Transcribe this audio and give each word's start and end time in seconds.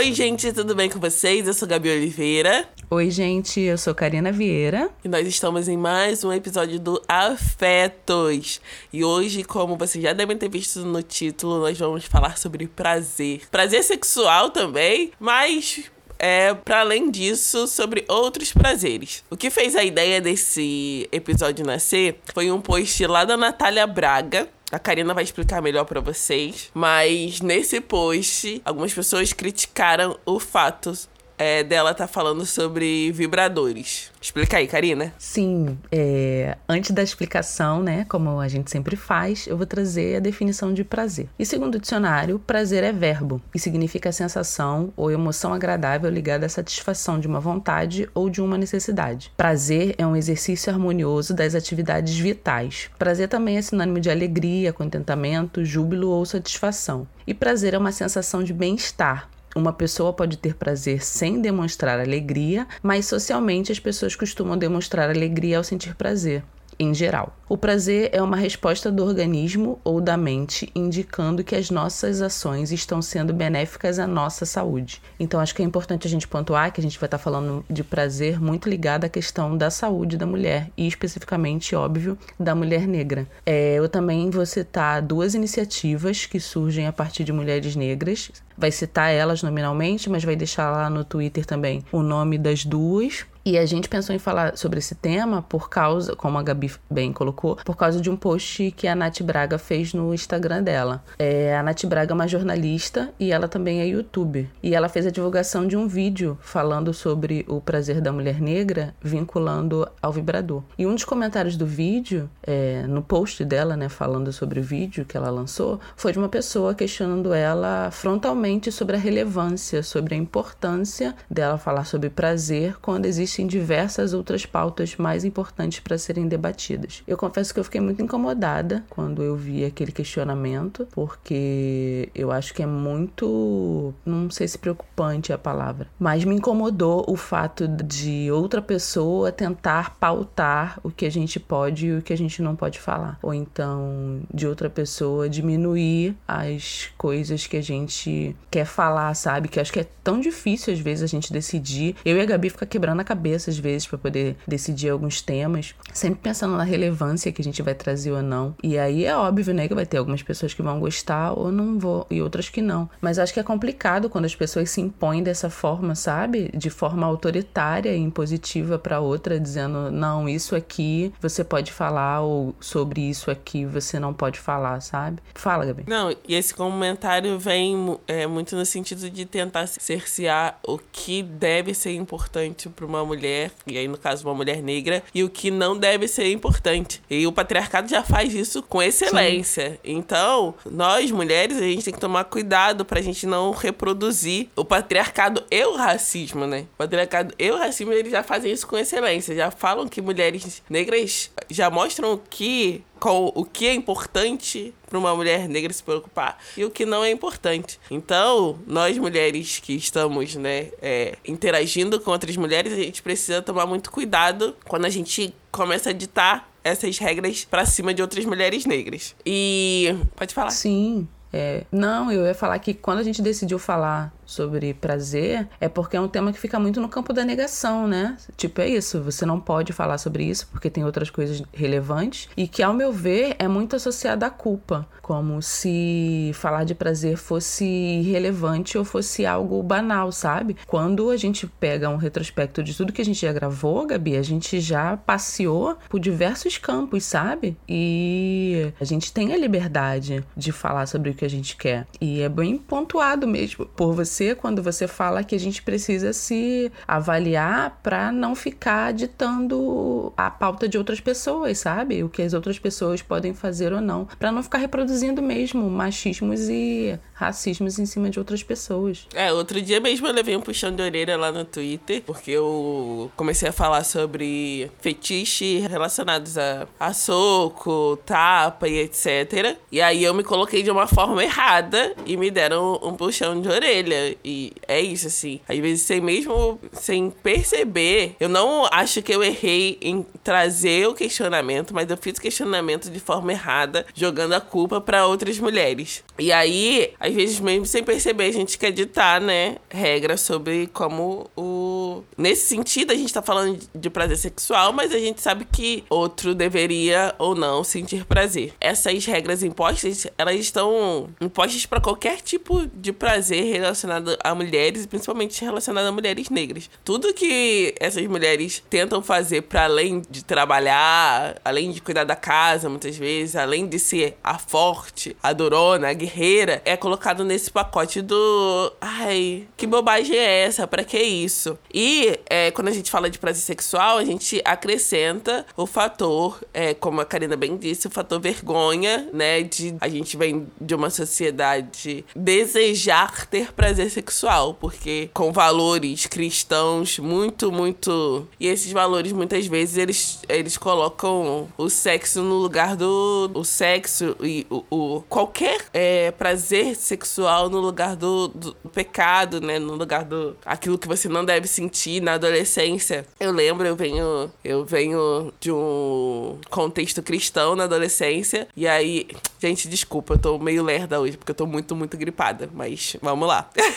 Oi, 0.00 0.14
gente, 0.14 0.50
tudo 0.50 0.74
bem 0.74 0.88
com 0.88 0.98
vocês? 0.98 1.46
Eu 1.46 1.52
sou 1.52 1.68
Gabi 1.68 1.90
Oliveira. 1.90 2.66
Oi, 2.88 3.10
gente, 3.10 3.60
eu 3.60 3.76
sou 3.76 3.94
Karina 3.94 4.32
Vieira. 4.32 4.88
E 5.04 5.08
nós 5.10 5.26
estamos 5.28 5.68
em 5.68 5.76
mais 5.76 6.24
um 6.24 6.32
episódio 6.32 6.80
do 6.80 7.02
Afetos. 7.06 8.62
E 8.90 9.04
hoje, 9.04 9.44
como 9.44 9.76
vocês 9.76 10.02
já 10.02 10.14
devem 10.14 10.38
ter 10.38 10.48
visto 10.48 10.80
no 10.86 11.02
título, 11.02 11.60
nós 11.60 11.78
vamos 11.78 12.06
falar 12.06 12.38
sobre 12.38 12.66
prazer. 12.66 13.42
Prazer 13.50 13.84
sexual 13.84 14.48
também, 14.48 15.12
mas 15.20 15.84
é, 16.18 16.54
para 16.54 16.80
além 16.80 17.10
disso, 17.10 17.66
sobre 17.66 18.04
outros 18.08 18.54
prazeres. 18.54 19.22
O 19.30 19.36
que 19.36 19.50
fez 19.50 19.76
a 19.76 19.84
ideia 19.84 20.18
desse 20.18 21.06
episódio 21.12 21.64
nascer 21.64 22.20
foi 22.32 22.50
um 22.50 22.60
post 22.60 23.06
lá 23.06 23.26
da 23.26 23.36
Natália 23.36 23.86
Braga, 23.86 24.48
a 24.72 24.78
Karina 24.78 25.12
vai 25.12 25.24
explicar 25.24 25.60
melhor 25.60 25.84
para 25.84 26.00
vocês. 26.00 26.70
Mas 26.74 27.40
nesse 27.40 27.80
post, 27.80 28.60
algumas 28.64 28.92
pessoas 28.92 29.32
criticaram 29.32 30.18
o 30.24 30.38
fato 30.38 30.92
é, 31.40 31.64
dela 31.64 31.94
tá 31.94 32.06
falando 32.06 32.44
sobre 32.44 33.10
vibradores. 33.12 34.12
Explica 34.20 34.58
aí, 34.58 34.66
Karina. 34.66 35.14
Sim, 35.18 35.78
é, 35.90 36.58
antes 36.68 36.90
da 36.90 37.02
explicação, 37.02 37.82
né, 37.82 38.04
como 38.10 38.38
a 38.38 38.46
gente 38.46 38.70
sempre 38.70 38.94
faz, 38.94 39.46
eu 39.46 39.56
vou 39.56 39.64
trazer 39.64 40.16
a 40.16 40.20
definição 40.20 40.74
de 40.74 40.84
prazer. 40.84 41.28
E 41.38 41.46
segundo 41.46 41.76
o 41.76 41.80
dicionário, 41.80 42.38
prazer 42.38 42.84
é 42.84 42.92
verbo 42.92 43.40
e 43.54 43.58
significa 43.58 44.12
sensação 44.12 44.92
ou 44.94 45.10
emoção 45.10 45.54
agradável 45.54 46.10
ligada 46.10 46.44
à 46.44 46.48
satisfação 46.48 47.18
de 47.18 47.26
uma 47.26 47.40
vontade 47.40 48.06
ou 48.12 48.28
de 48.28 48.42
uma 48.42 48.58
necessidade. 48.58 49.32
Prazer 49.34 49.94
é 49.96 50.06
um 50.06 50.14
exercício 50.14 50.70
harmonioso 50.70 51.32
das 51.32 51.54
atividades 51.54 52.18
vitais. 52.18 52.90
Prazer 52.98 53.28
também 53.28 53.56
é 53.56 53.62
sinônimo 53.62 53.98
de 53.98 54.10
alegria, 54.10 54.74
contentamento, 54.74 55.64
júbilo 55.64 56.10
ou 56.10 56.26
satisfação. 56.26 57.08
E 57.26 57.32
prazer 57.32 57.72
é 57.72 57.78
uma 57.78 57.92
sensação 57.92 58.44
de 58.44 58.52
bem-estar, 58.52 59.30
uma 59.54 59.72
pessoa 59.72 60.12
pode 60.12 60.36
ter 60.36 60.54
prazer 60.54 61.02
sem 61.04 61.40
demonstrar 61.40 61.98
alegria, 61.98 62.66
mas 62.82 63.06
socialmente 63.06 63.72
as 63.72 63.80
pessoas 63.80 64.14
costumam 64.14 64.56
demonstrar 64.56 65.10
alegria 65.10 65.58
ao 65.58 65.64
sentir 65.64 65.94
prazer 65.94 66.42
em 66.80 66.94
geral. 66.94 67.36
O 67.46 67.58
prazer 67.58 68.08
é 68.12 68.22
uma 68.22 68.36
resposta 68.36 68.90
do 68.90 69.04
organismo 69.04 69.78
ou 69.84 70.00
da 70.00 70.16
mente 70.16 70.70
indicando 70.74 71.44
que 71.44 71.54
as 71.54 71.68
nossas 71.68 72.22
ações 72.22 72.72
estão 72.72 73.02
sendo 73.02 73.34
benéficas 73.34 73.98
à 73.98 74.06
nossa 74.06 74.46
saúde. 74.46 75.02
Então 75.18 75.40
acho 75.40 75.54
que 75.54 75.60
é 75.60 75.64
importante 75.64 76.06
a 76.06 76.10
gente 76.10 76.26
pontuar 76.26 76.72
que 76.72 76.80
a 76.80 76.82
gente 76.82 76.98
vai 76.98 77.06
estar 77.06 77.18
falando 77.18 77.64
de 77.68 77.84
prazer 77.84 78.40
muito 78.40 78.68
ligado 78.68 79.04
à 79.04 79.08
questão 79.08 79.56
da 79.56 79.68
saúde 79.68 80.16
da 80.16 80.24
mulher 80.24 80.70
e 80.76 80.86
especificamente, 80.86 81.76
óbvio, 81.76 82.16
da 82.38 82.54
mulher 82.54 82.86
negra. 82.86 83.26
É, 83.44 83.74
eu 83.74 83.88
também 83.88 84.30
vou 84.30 84.46
citar 84.46 85.02
duas 85.02 85.34
iniciativas 85.34 86.24
que 86.24 86.40
surgem 86.40 86.86
a 86.86 86.92
partir 86.92 87.24
de 87.24 87.32
mulheres 87.32 87.76
negras. 87.76 88.30
Vai 88.56 88.70
citar 88.70 89.12
elas 89.12 89.42
nominalmente, 89.42 90.08
mas 90.08 90.24
vai 90.24 90.36
deixar 90.36 90.70
lá 90.70 90.88
no 90.88 91.04
Twitter 91.04 91.44
também 91.44 91.84
o 91.92 92.02
nome 92.02 92.38
das 92.38 92.64
duas. 92.64 93.26
E 93.44 93.56
a 93.56 93.64
gente 93.64 93.88
pensou 93.88 94.14
em 94.14 94.18
falar 94.18 94.56
sobre 94.56 94.78
esse 94.78 94.94
tema 94.94 95.40
por 95.40 95.70
causa, 95.70 96.14
como 96.14 96.36
a 96.36 96.42
Gabi 96.42 96.70
bem 96.90 97.12
colocou, 97.12 97.56
por 97.64 97.76
causa 97.76 98.00
de 98.00 98.10
um 98.10 98.16
post 98.16 98.70
que 98.72 98.86
a 98.86 98.94
Nath 98.94 99.22
Braga 99.22 99.56
fez 99.56 99.94
no 99.94 100.12
Instagram 100.12 100.62
dela. 100.62 101.02
É, 101.18 101.56
a 101.56 101.62
Nath 101.62 101.86
Braga 101.86 102.12
é 102.12 102.14
uma 102.14 102.28
jornalista 102.28 103.10
e 103.18 103.32
ela 103.32 103.48
também 103.48 103.80
é 103.80 103.86
youtuber. 103.86 104.46
E 104.62 104.74
ela 104.74 104.88
fez 104.88 105.06
a 105.06 105.10
divulgação 105.10 105.66
de 105.66 105.76
um 105.76 105.88
vídeo 105.88 106.38
falando 106.42 106.92
sobre 106.92 107.46
o 107.48 107.60
prazer 107.60 108.00
da 108.00 108.12
mulher 108.12 108.40
negra, 108.40 108.94
vinculando 109.00 109.88
ao 110.02 110.12
vibrador. 110.12 110.62
E 110.76 110.86
um 110.86 110.94
dos 110.94 111.04
comentários 111.04 111.56
do 111.56 111.64
vídeo, 111.64 112.28
é, 112.42 112.82
no 112.86 113.02
post 113.02 113.42
dela, 113.44 113.74
né, 113.74 113.88
falando 113.88 114.32
sobre 114.32 114.60
o 114.60 114.62
vídeo 114.62 115.06
que 115.06 115.16
ela 115.16 115.30
lançou, 115.30 115.80
foi 115.96 116.12
de 116.12 116.18
uma 116.18 116.28
pessoa 116.28 116.74
questionando 116.74 117.32
ela 117.32 117.90
frontalmente 117.90 118.70
sobre 118.70 118.96
a 118.96 118.98
relevância, 118.98 119.82
sobre 119.82 120.14
a 120.14 120.18
importância 120.18 121.14
dela 121.30 121.56
falar 121.56 121.84
sobre 121.84 122.10
prazer 122.10 122.76
quando 122.82 123.06
existe 123.06 123.29
existem 123.30 123.46
diversas 123.46 124.12
outras 124.12 124.44
pautas 124.44 124.96
mais 124.96 125.24
importantes 125.24 125.78
para 125.78 125.96
serem 125.96 126.26
debatidas. 126.26 127.02
Eu 127.06 127.16
confesso 127.16 127.54
que 127.54 127.60
eu 127.60 127.64
fiquei 127.64 127.80
muito 127.80 128.02
incomodada 128.02 128.84
quando 128.90 129.22
eu 129.22 129.36
vi 129.36 129.64
aquele 129.64 129.92
questionamento, 129.92 130.86
porque 130.90 132.08
eu 132.14 132.32
acho 132.32 132.52
que 132.52 132.62
é 132.62 132.66
muito, 132.66 133.94
não 134.04 134.28
sei 134.30 134.48
se 134.48 134.58
preocupante 134.58 135.32
a 135.32 135.38
palavra, 135.38 135.86
mas 135.98 136.24
me 136.24 136.34
incomodou 136.34 137.04
o 137.08 137.16
fato 137.16 137.68
de 137.68 138.30
outra 138.32 138.60
pessoa 138.60 139.30
tentar 139.30 139.96
pautar 139.98 140.80
o 140.82 140.90
que 140.90 141.06
a 141.06 141.10
gente 141.10 141.38
pode 141.38 141.86
e 141.86 141.96
o 141.96 142.02
que 142.02 142.12
a 142.12 142.18
gente 142.18 142.42
não 142.42 142.56
pode 142.56 142.80
falar, 142.80 143.18
ou 143.22 143.32
então 143.32 144.20
de 144.32 144.46
outra 144.46 144.68
pessoa 144.68 145.28
diminuir 145.28 146.16
as 146.26 146.90
coisas 146.98 147.46
que 147.46 147.56
a 147.56 147.62
gente 147.62 148.34
quer 148.50 148.64
falar, 148.64 149.14
sabe? 149.14 149.48
Que 149.48 149.60
acho 149.60 149.72
que 149.72 149.80
é 149.80 149.86
tão 150.02 150.20
difícil 150.20 150.72
às 150.72 150.80
vezes 150.80 151.04
a 151.04 151.06
gente 151.06 151.32
decidir. 151.32 151.94
Eu 152.04 152.16
e 152.16 152.20
a 152.20 152.24
Gabi 152.24 152.50
fica 152.50 152.66
quebrando 152.66 153.00
a 153.00 153.04
cabeça 153.04 153.19
cabeça 153.20 153.50
às 153.50 153.58
vezes 153.58 153.86
para 153.86 153.98
poder 153.98 154.36
decidir 154.46 154.88
alguns 154.88 155.20
temas, 155.20 155.74
sempre 155.92 156.20
pensando 156.22 156.56
na 156.56 156.64
relevância 156.64 157.30
que 157.30 157.42
a 157.42 157.44
gente 157.44 157.60
vai 157.60 157.74
trazer 157.74 158.12
ou 158.12 158.22
não. 158.22 158.54
E 158.62 158.78
aí 158.78 159.04
é 159.04 159.14
óbvio, 159.14 159.52
né, 159.52 159.68
que 159.68 159.74
vai 159.74 159.84
ter 159.84 159.98
algumas 159.98 160.22
pessoas 160.22 160.54
que 160.54 160.62
vão 160.62 160.80
gostar 160.80 161.32
ou 161.32 161.52
não 161.52 161.78
vou 161.78 162.06
e 162.10 162.22
outras 162.22 162.48
que 162.48 162.62
não. 162.62 162.88
Mas 163.00 163.18
acho 163.18 163.34
que 163.34 163.40
é 163.40 163.42
complicado 163.42 164.08
quando 164.08 164.24
as 164.24 164.34
pessoas 164.34 164.70
se 164.70 164.80
impõem 164.80 165.22
dessa 165.22 165.50
forma, 165.50 165.94
sabe? 165.94 166.50
De 166.54 166.70
forma 166.70 167.06
autoritária 167.06 167.94
e 167.94 167.98
impositiva 167.98 168.78
para 168.78 169.00
outra, 169.00 169.38
dizendo: 169.38 169.90
"Não, 169.90 170.28
isso 170.28 170.56
aqui 170.56 171.12
você 171.20 171.44
pode 171.44 171.72
falar 171.72 172.22
ou 172.22 172.54
sobre 172.58 173.02
isso 173.02 173.30
aqui 173.30 173.66
você 173.66 173.98
não 173.98 174.14
pode 174.14 174.38
falar", 174.38 174.80
sabe? 174.80 175.20
Fala, 175.34 175.66
Gabi. 175.66 175.84
Não, 175.86 176.10
e 176.26 176.34
esse 176.34 176.54
comentário 176.54 177.38
vem 177.38 177.98
é, 178.06 178.26
muito 178.26 178.56
no 178.56 178.64
sentido 178.64 179.10
de 179.10 179.26
tentar 179.26 179.66
cercear 179.66 180.58
o 180.66 180.78
que 180.78 181.22
deve 181.22 181.74
ser 181.74 181.92
importante 181.92 182.68
para 182.68 182.86
uma 182.86 183.02
mulher, 183.10 183.50
e 183.66 183.76
aí 183.76 183.88
no 183.88 183.98
caso 183.98 184.26
uma 184.26 184.34
mulher 184.34 184.62
negra, 184.62 185.02
e 185.14 185.24
o 185.24 185.28
que 185.28 185.50
não 185.50 185.76
deve 185.76 186.06
ser 186.06 186.30
importante. 186.30 187.02
E 187.10 187.26
o 187.26 187.32
patriarcado 187.32 187.88
já 187.88 188.02
faz 188.02 188.34
isso 188.34 188.62
com 188.62 188.82
excelência. 188.82 189.72
Sim. 189.72 189.78
Então, 189.84 190.54
nós 190.70 191.10
mulheres, 191.10 191.56
a 191.58 191.62
gente 191.62 191.84
tem 191.84 191.94
que 191.94 192.00
tomar 192.00 192.24
cuidado 192.24 192.84
pra 192.84 193.00
gente 193.00 193.26
não 193.26 193.50
reproduzir 193.50 194.48
o 194.54 194.64
patriarcado 194.64 195.42
e 195.50 195.64
o 195.64 195.76
racismo, 195.76 196.46
né? 196.46 196.66
O 196.74 196.78
patriarcado 196.78 197.34
e 197.38 197.50
o 197.50 197.58
racismo, 197.58 197.92
eles 197.92 198.12
já 198.12 198.22
fazem 198.22 198.52
isso 198.52 198.66
com 198.66 198.78
excelência. 198.78 199.34
Já 199.34 199.50
falam 199.50 199.88
que 199.88 200.00
mulheres 200.00 200.62
negras 200.68 201.30
já 201.48 201.68
mostram 201.68 202.20
que 202.30 202.82
com 203.00 203.32
o 203.34 203.44
que 203.44 203.66
é 203.66 203.74
importante 203.74 204.74
para 204.88 204.98
uma 204.98 205.16
mulher 205.16 205.48
negra 205.48 205.72
se 205.72 205.82
preocupar 205.82 206.38
e 206.56 206.64
o 206.64 206.70
que 206.70 206.84
não 206.84 207.02
é 207.02 207.10
importante. 207.10 207.80
Então, 207.90 208.58
nós 208.66 208.98
mulheres 208.98 209.58
que 209.58 209.74
estamos, 209.74 210.36
né, 210.36 210.68
é, 210.82 211.16
interagindo 211.26 211.98
com 211.98 212.10
outras 212.10 212.36
mulheres, 212.36 212.72
a 212.72 212.76
gente 212.76 213.02
precisa 213.02 213.40
tomar 213.40 213.66
muito 213.66 213.90
cuidado 213.90 214.54
quando 214.66 214.84
a 214.84 214.90
gente 214.90 215.34
começa 215.50 215.90
a 215.90 215.92
ditar 215.92 216.50
essas 216.62 216.98
regras 216.98 217.44
para 217.44 217.64
cima 217.64 217.94
de 217.94 218.02
outras 218.02 218.24
mulheres 218.26 218.66
negras. 218.66 219.16
E 219.24 219.96
pode 220.14 220.34
falar. 220.34 220.50
Sim. 220.50 221.08
É, 221.32 221.64
não, 221.70 222.10
eu 222.10 222.26
ia 222.26 222.34
falar 222.34 222.58
que 222.58 222.74
quando 222.74 222.98
a 222.98 223.02
gente 223.02 223.22
decidiu 223.22 223.58
falar 223.58 224.12
sobre 224.30 224.72
prazer, 224.74 225.48
é 225.60 225.68
porque 225.68 225.96
é 225.96 226.00
um 226.00 226.08
tema 226.08 226.32
que 226.32 226.38
fica 226.38 226.58
muito 226.58 226.80
no 226.80 226.88
campo 226.88 227.12
da 227.12 227.24
negação, 227.24 227.86
né? 227.86 228.16
Tipo, 228.36 228.60
é 228.60 228.68
isso, 228.68 229.02
você 229.02 229.26
não 229.26 229.40
pode 229.40 229.72
falar 229.72 229.98
sobre 229.98 230.24
isso 230.24 230.46
porque 230.50 230.70
tem 230.70 230.84
outras 230.84 231.10
coisas 231.10 231.42
relevantes 231.52 232.28
e 232.36 232.46
que, 232.46 232.62
ao 232.62 232.72
meu 232.72 232.92
ver, 232.92 233.34
é 233.38 233.48
muito 233.48 233.76
associada 233.76 234.26
à 234.26 234.30
culpa, 234.30 234.86
como 235.02 235.42
se 235.42 236.30
falar 236.34 236.64
de 236.64 236.74
prazer 236.74 237.16
fosse 237.16 237.64
irrelevante 237.64 238.78
ou 238.78 238.84
fosse 238.84 239.26
algo 239.26 239.62
banal, 239.62 240.12
sabe? 240.12 240.56
Quando 240.66 241.10
a 241.10 241.16
gente 241.16 241.46
pega 241.46 241.90
um 241.90 241.96
retrospecto 241.96 242.62
de 242.62 242.76
tudo 242.76 242.92
que 242.92 243.02
a 243.02 243.04
gente 243.04 243.20
já 243.20 243.32
gravou, 243.32 243.86
Gabi, 243.86 244.16
a 244.16 244.22
gente 244.22 244.60
já 244.60 244.96
passeou 244.96 245.76
por 245.88 245.98
diversos 245.98 246.56
campos, 246.58 247.04
sabe? 247.04 247.56
E 247.68 248.72
a 248.80 248.84
gente 248.84 249.12
tem 249.12 249.32
a 249.32 249.36
liberdade 249.36 250.24
de 250.36 250.52
falar 250.52 250.86
sobre 250.86 251.10
o 251.10 251.14
que 251.14 251.24
a 251.24 251.30
gente 251.30 251.56
quer. 251.56 251.86
E 252.00 252.20
é 252.20 252.28
bem 252.28 252.56
pontuado 252.56 253.26
mesmo 253.26 253.66
por 253.66 253.92
você 253.94 254.19
você 254.20 254.34
quando 254.34 254.62
você 254.62 254.86
fala 254.86 255.24
que 255.24 255.34
a 255.34 255.40
gente 255.40 255.62
precisa 255.62 256.12
se 256.12 256.70
avaliar 256.86 257.80
para 257.82 258.12
não 258.12 258.34
ficar 258.34 258.92
ditando 258.92 260.12
a 260.16 260.30
pauta 260.30 260.68
de 260.68 260.76
outras 260.76 261.00
pessoas, 261.00 261.58
sabe? 261.58 262.04
O 262.04 262.08
que 262.08 262.22
as 262.22 262.34
outras 262.34 262.58
pessoas 262.58 263.00
podem 263.00 263.32
fazer 263.32 263.72
ou 263.72 263.80
não, 263.80 264.06
para 264.18 264.30
não 264.30 264.42
ficar 264.42 264.58
reproduzindo 264.58 265.22
mesmo 265.22 265.68
machismos 265.70 266.48
e 266.48 266.98
racismos 267.14 267.78
em 267.78 267.86
cima 267.86 268.10
de 268.10 268.18
outras 268.18 268.42
pessoas. 268.42 269.06
É, 269.14 269.32
outro 269.32 269.60
dia 269.60 269.80
mesmo 269.80 270.06
eu 270.06 270.12
levei 270.12 270.36
um 270.36 270.40
puxão 270.40 270.74
de 270.74 270.82
orelha 270.82 271.16
lá 271.16 271.32
no 271.32 271.44
Twitter, 271.44 272.02
porque 272.04 272.30
eu 272.30 273.10
comecei 273.16 273.48
a 273.48 273.52
falar 273.52 273.84
sobre 273.84 274.70
fetiche 274.80 275.58
relacionados 275.60 276.36
a, 276.36 276.66
a 276.78 276.92
soco, 276.92 277.98
tapa 278.04 278.68
e 278.68 278.80
etc. 278.80 279.56
E 279.72 279.80
aí 279.80 280.04
eu 280.04 280.12
me 280.12 280.24
coloquei 280.24 280.62
de 280.62 280.70
uma 280.70 280.86
forma 280.86 281.22
errada 281.22 281.94
e 282.06 282.16
me 282.16 282.30
deram 282.30 282.78
um 282.82 282.94
puxão 282.94 283.40
de 283.40 283.48
orelha. 283.48 284.09
E 284.24 284.52
é 284.66 284.80
isso, 284.80 285.06
assim. 285.06 285.40
Às 285.48 285.58
vezes, 285.58 285.82
sem 285.82 286.00
mesmo, 286.00 286.58
sem 286.72 287.10
perceber, 287.10 288.16
eu 288.20 288.28
não 288.28 288.66
acho 288.70 289.02
que 289.02 289.14
eu 289.14 289.22
errei 289.22 289.78
em 289.80 290.04
trazer 290.22 290.88
o 290.88 290.94
questionamento, 290.94 291.74
mas 291.74 291.88
eu 291.90 291.96
fiz 291.96 292.18
o 292.18 292.20
questionamento 292.20 292.90
de 292.90 293.00
forma 293.00 293.32
errada, 293.32 293.86
jogando 293.94 294.32
a 294.34 294.40
culpa 294.40 294.80
para 294.80 295.06
outras 295.06 295.38
mulheres. 295.38 296.04
E 296.18 296.32
aí, 296.32 296.92
às 296.98 297.12
vezes, 297.12 297.40
mesmo 297.40 297.66
sem 297.66 297.82
perceber, 297.82 298.24
a 298.24 298.32
gente 298.32 298.58
quer 298.58 298.70
ditar, 298.70 299.20
né, 299.20 299.56
regras 299.68 300.20
sobre 300.20 300.66
como 300.68 301.30
o. 301.36 302.02
Nesse 302.16 302.46
sentido, 302.48 302.92
a 302.92 302.96
gente 302.96 303.12
tá 303.12 303.22
falando 303.22 303.58
de 303.74 303.90
prazer 303.90 304.16
sexual, 304.16 304.72
mas 304.72 304.92
a 304.92 304.98
gente 304.98 305.20
sabe 305.20 305.46
que 305.50 305.84
outro 305.88 306.34
deveria 306.34 307.14
ou 307.18 307.34
não 307.34 307.64
sentir 307.64 308.04
prazer. 308.04 308.52
Essas 308.60 309.04
regras 309.04 309.42
impostas, 309.42 310.06
elas 310.16 310.38
estão 310.38 311.08
impostas 311.20 311.66
para 311.66 311.80
qualquer 311.80 312.20
tipo 312.20 312.66
de 312.74 312.92
prazer 312.92 313.44
relacionado 313.44 313.99
a 314.22 314.34
mulheres, 314.34 314.86
principalmente 314.86 315.44
relacionado 315.44 315.86
a 315.86 315.92
mulheres 315.92 316.30
negras. 316.30 316.70
Tudo 316.84 317.12
que 317.14 317.74
essas 317.78 318.06
mulheres 318.06 318.62
tentam 318.68 319.02
fazer 319.02 319.42
para 319.42 319.64
além 319.64 320.02
de 320.08 320.24
trabalhar, 320.24 321.40
além 321.44 321.70
de 321.70 321.80
cuidar 321.80 322.04
da 322.04 322.16
casa, 322.16 322.68
muitas 322.68 322.96
vezes, 322.96 323.36
além 323.36 323.66
de 323.66 323.78
ser 323.78 324.16
a 324.22 324.38
forte, 324.38 325.16
a 325.22 325.32
durona, 325.32 325.88
a 325.88 325.92
guerreira, 325.92 326.62
é 326.64 326.76
colocado 326.76 327.24
nesse 327.24 327.50
pacote 327.50 328.00
do. 328.00 328.72
Ai, 328.80 329.46
que 329.56 329.66
bobagem 329.66 330.16
é 330.16 330.44
essa? 330.44 330.66
Para 330.66 330.84
que 330.84 330.98
isso? 330.98 331.58
E 331.72 332.18
é, 332.28 332.50
quando 332.50 332.68
a 332.68 332.72
gente 332.72 332.90
fala 332.90 333.10
de 333.10 333.18
prazer 333.18 333.42
sexual, 333.42 333.98
a 333.98 334.04
gente 334.04 334.40
acrescenta 334.44 335.46
o 335.56 335.66
fator, 335.66 336.40
é, 336.52 336.74
como 336.74 337.00
a 337.00 337.04
Karina 337.04 337.36
bem 337.36 337.56
disse, 337.56 337.86
o 337.86 337.90
fator 337.90 338.20
vergonha, 338.20 339.08
né? 339.12 339.42
De 339.42 339.74
a 339.80 339.88
gente 339.88 340.16
vem 340.16 340.46
de 340.60 340.74
uma 340.74 340.90
sociedade 340.90 342.04
desejar 342.14 343.26
ter 343.26 343.52
prazer 343.52 343.89
sexual, 343.90 344.54
porque 344.54 345.10
com 345.12 345.32
valores 345.32 346.06
cristãos 346.06 346.98
muito, 346.98 347.50
muito. 347.52 348.26
E 348.38 348.46
esses 348.46 348.72
valores 348.72 349.12
muitas 349.12 349.46
vezes 349.46 349.76
eles, 349.76 350.22
eles 350.28 350.56
colocam 350.56 351.48
o 351.56 351.68
sexo 351.68 352.22
no 352.22 352.36
lugar 352.36 352.76
do. 352.76 353.30
O 353.34 353.44
sexo 353.44 354.16
e 354.20 354.46
o, 354.50 354.64
o 354.70 355.02
qualquer 355.08 355.66
é, 355.72 356.10
prazer 356.10 356.76
sexual 356.76 357.50
no 357.50 357.60
lugar 357.60 357.96
do, 357.96 358.28
do, 358.28 358.54
pecado, 358.72 359.40
né? 359.40 359.58
No 359.58 359.74
lugar 359.74 360.04
do. 360.04 360.36
aquilo 360.44 360.78
que 360.78 360.88
você 360.88 361.08
não 361.08 361.24
deve 361.24 361.46
sentir 361.46 362.00
na 362.00 362.14
adolescência. 362.14 363.06
Eu 363.18 363.32
lembro, 363.32 363.66
eu 363.66 363.76
venho. 363.76 364.30
Eu 364.44 364.64
venho 364.64 365.32
de 365.40 365.50
um 365.50 366.38
contexto 366.50 367.02
cristão 367.02 367.54
na 367.54 367.64
adolescência. 367.64 368.48
E 368.56 368.66
aí. 368.66 369.08
Gente, 369.38 369.68
desculpa, 369.68 370.14
eu 370.14 370.18
tô 370.18 370.38
meio 370.38 370.62
lerda 370.62 371.00
hoje, 371.00 371.16
porque 371.16 371.30
eu 371.30 371.34
tô 371.34 371.46
muito, 371.46 371.74
muito 371.74 371.96
gripada. 371.96 372.48
Mas 372.52 372.96
vamos 373.00 373.26
lá. 373.26 373.48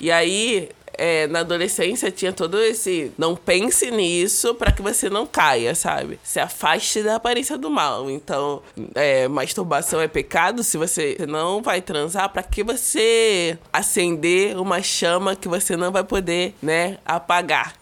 e 0.00 0.10
aí, 0.10 0.68
é, 0.96 1.26
na 1.26 1.40
adolescência 1.40 2.10
tinha 2.10 2.32
todo 2.32 2.60
esse 2.60 3.12
não 3.18 3.34
pense 3.36 3.90
nisso 3.90 4.54
para 4.54 4.72
que 4.72 4.82
você 4.82 5.10
não 5.10 5.26
caia, 5.26 5.74
sabe? 5.74 6.18
Se 6.22 6.38
afaste 6.40 7.02
da 7.02 7.16
aparência 7.16 7.58
do 7.58 7.70
mal. 7.70 8.10
Então, 8.10 8.62
é, 8.94 9.28
masturbação 9.28 10.00
é 10.00 10.08
pecado 10.08 10.62
se 10.62 10.76
você 10.76 11.16
não 11.28 11.62
vai 11.62 11.80
transar, 11.80 12.28
para 12.30 12.42
que 12.42 12.62
você 12.62 13.58
acender 13.72 14.56
uma 14.56 14.82
chama 14.82 15.36
que 15.36 15.48
você 15.48 15.76
não 15.76 15.90
vai 15.90 16.04
poder, 16.04 16.54
né, 16.62 16.98
apagar? 17.04 17.74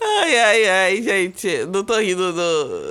Ai, 0.00 0.36
ai, 0.36 0.68
ai, 0.68 1.02
gente. 1.02 1.64
Não 1.66 1.84
tô 1.84 1.96
rindo 1.98 2.32
do. 2.32 2.40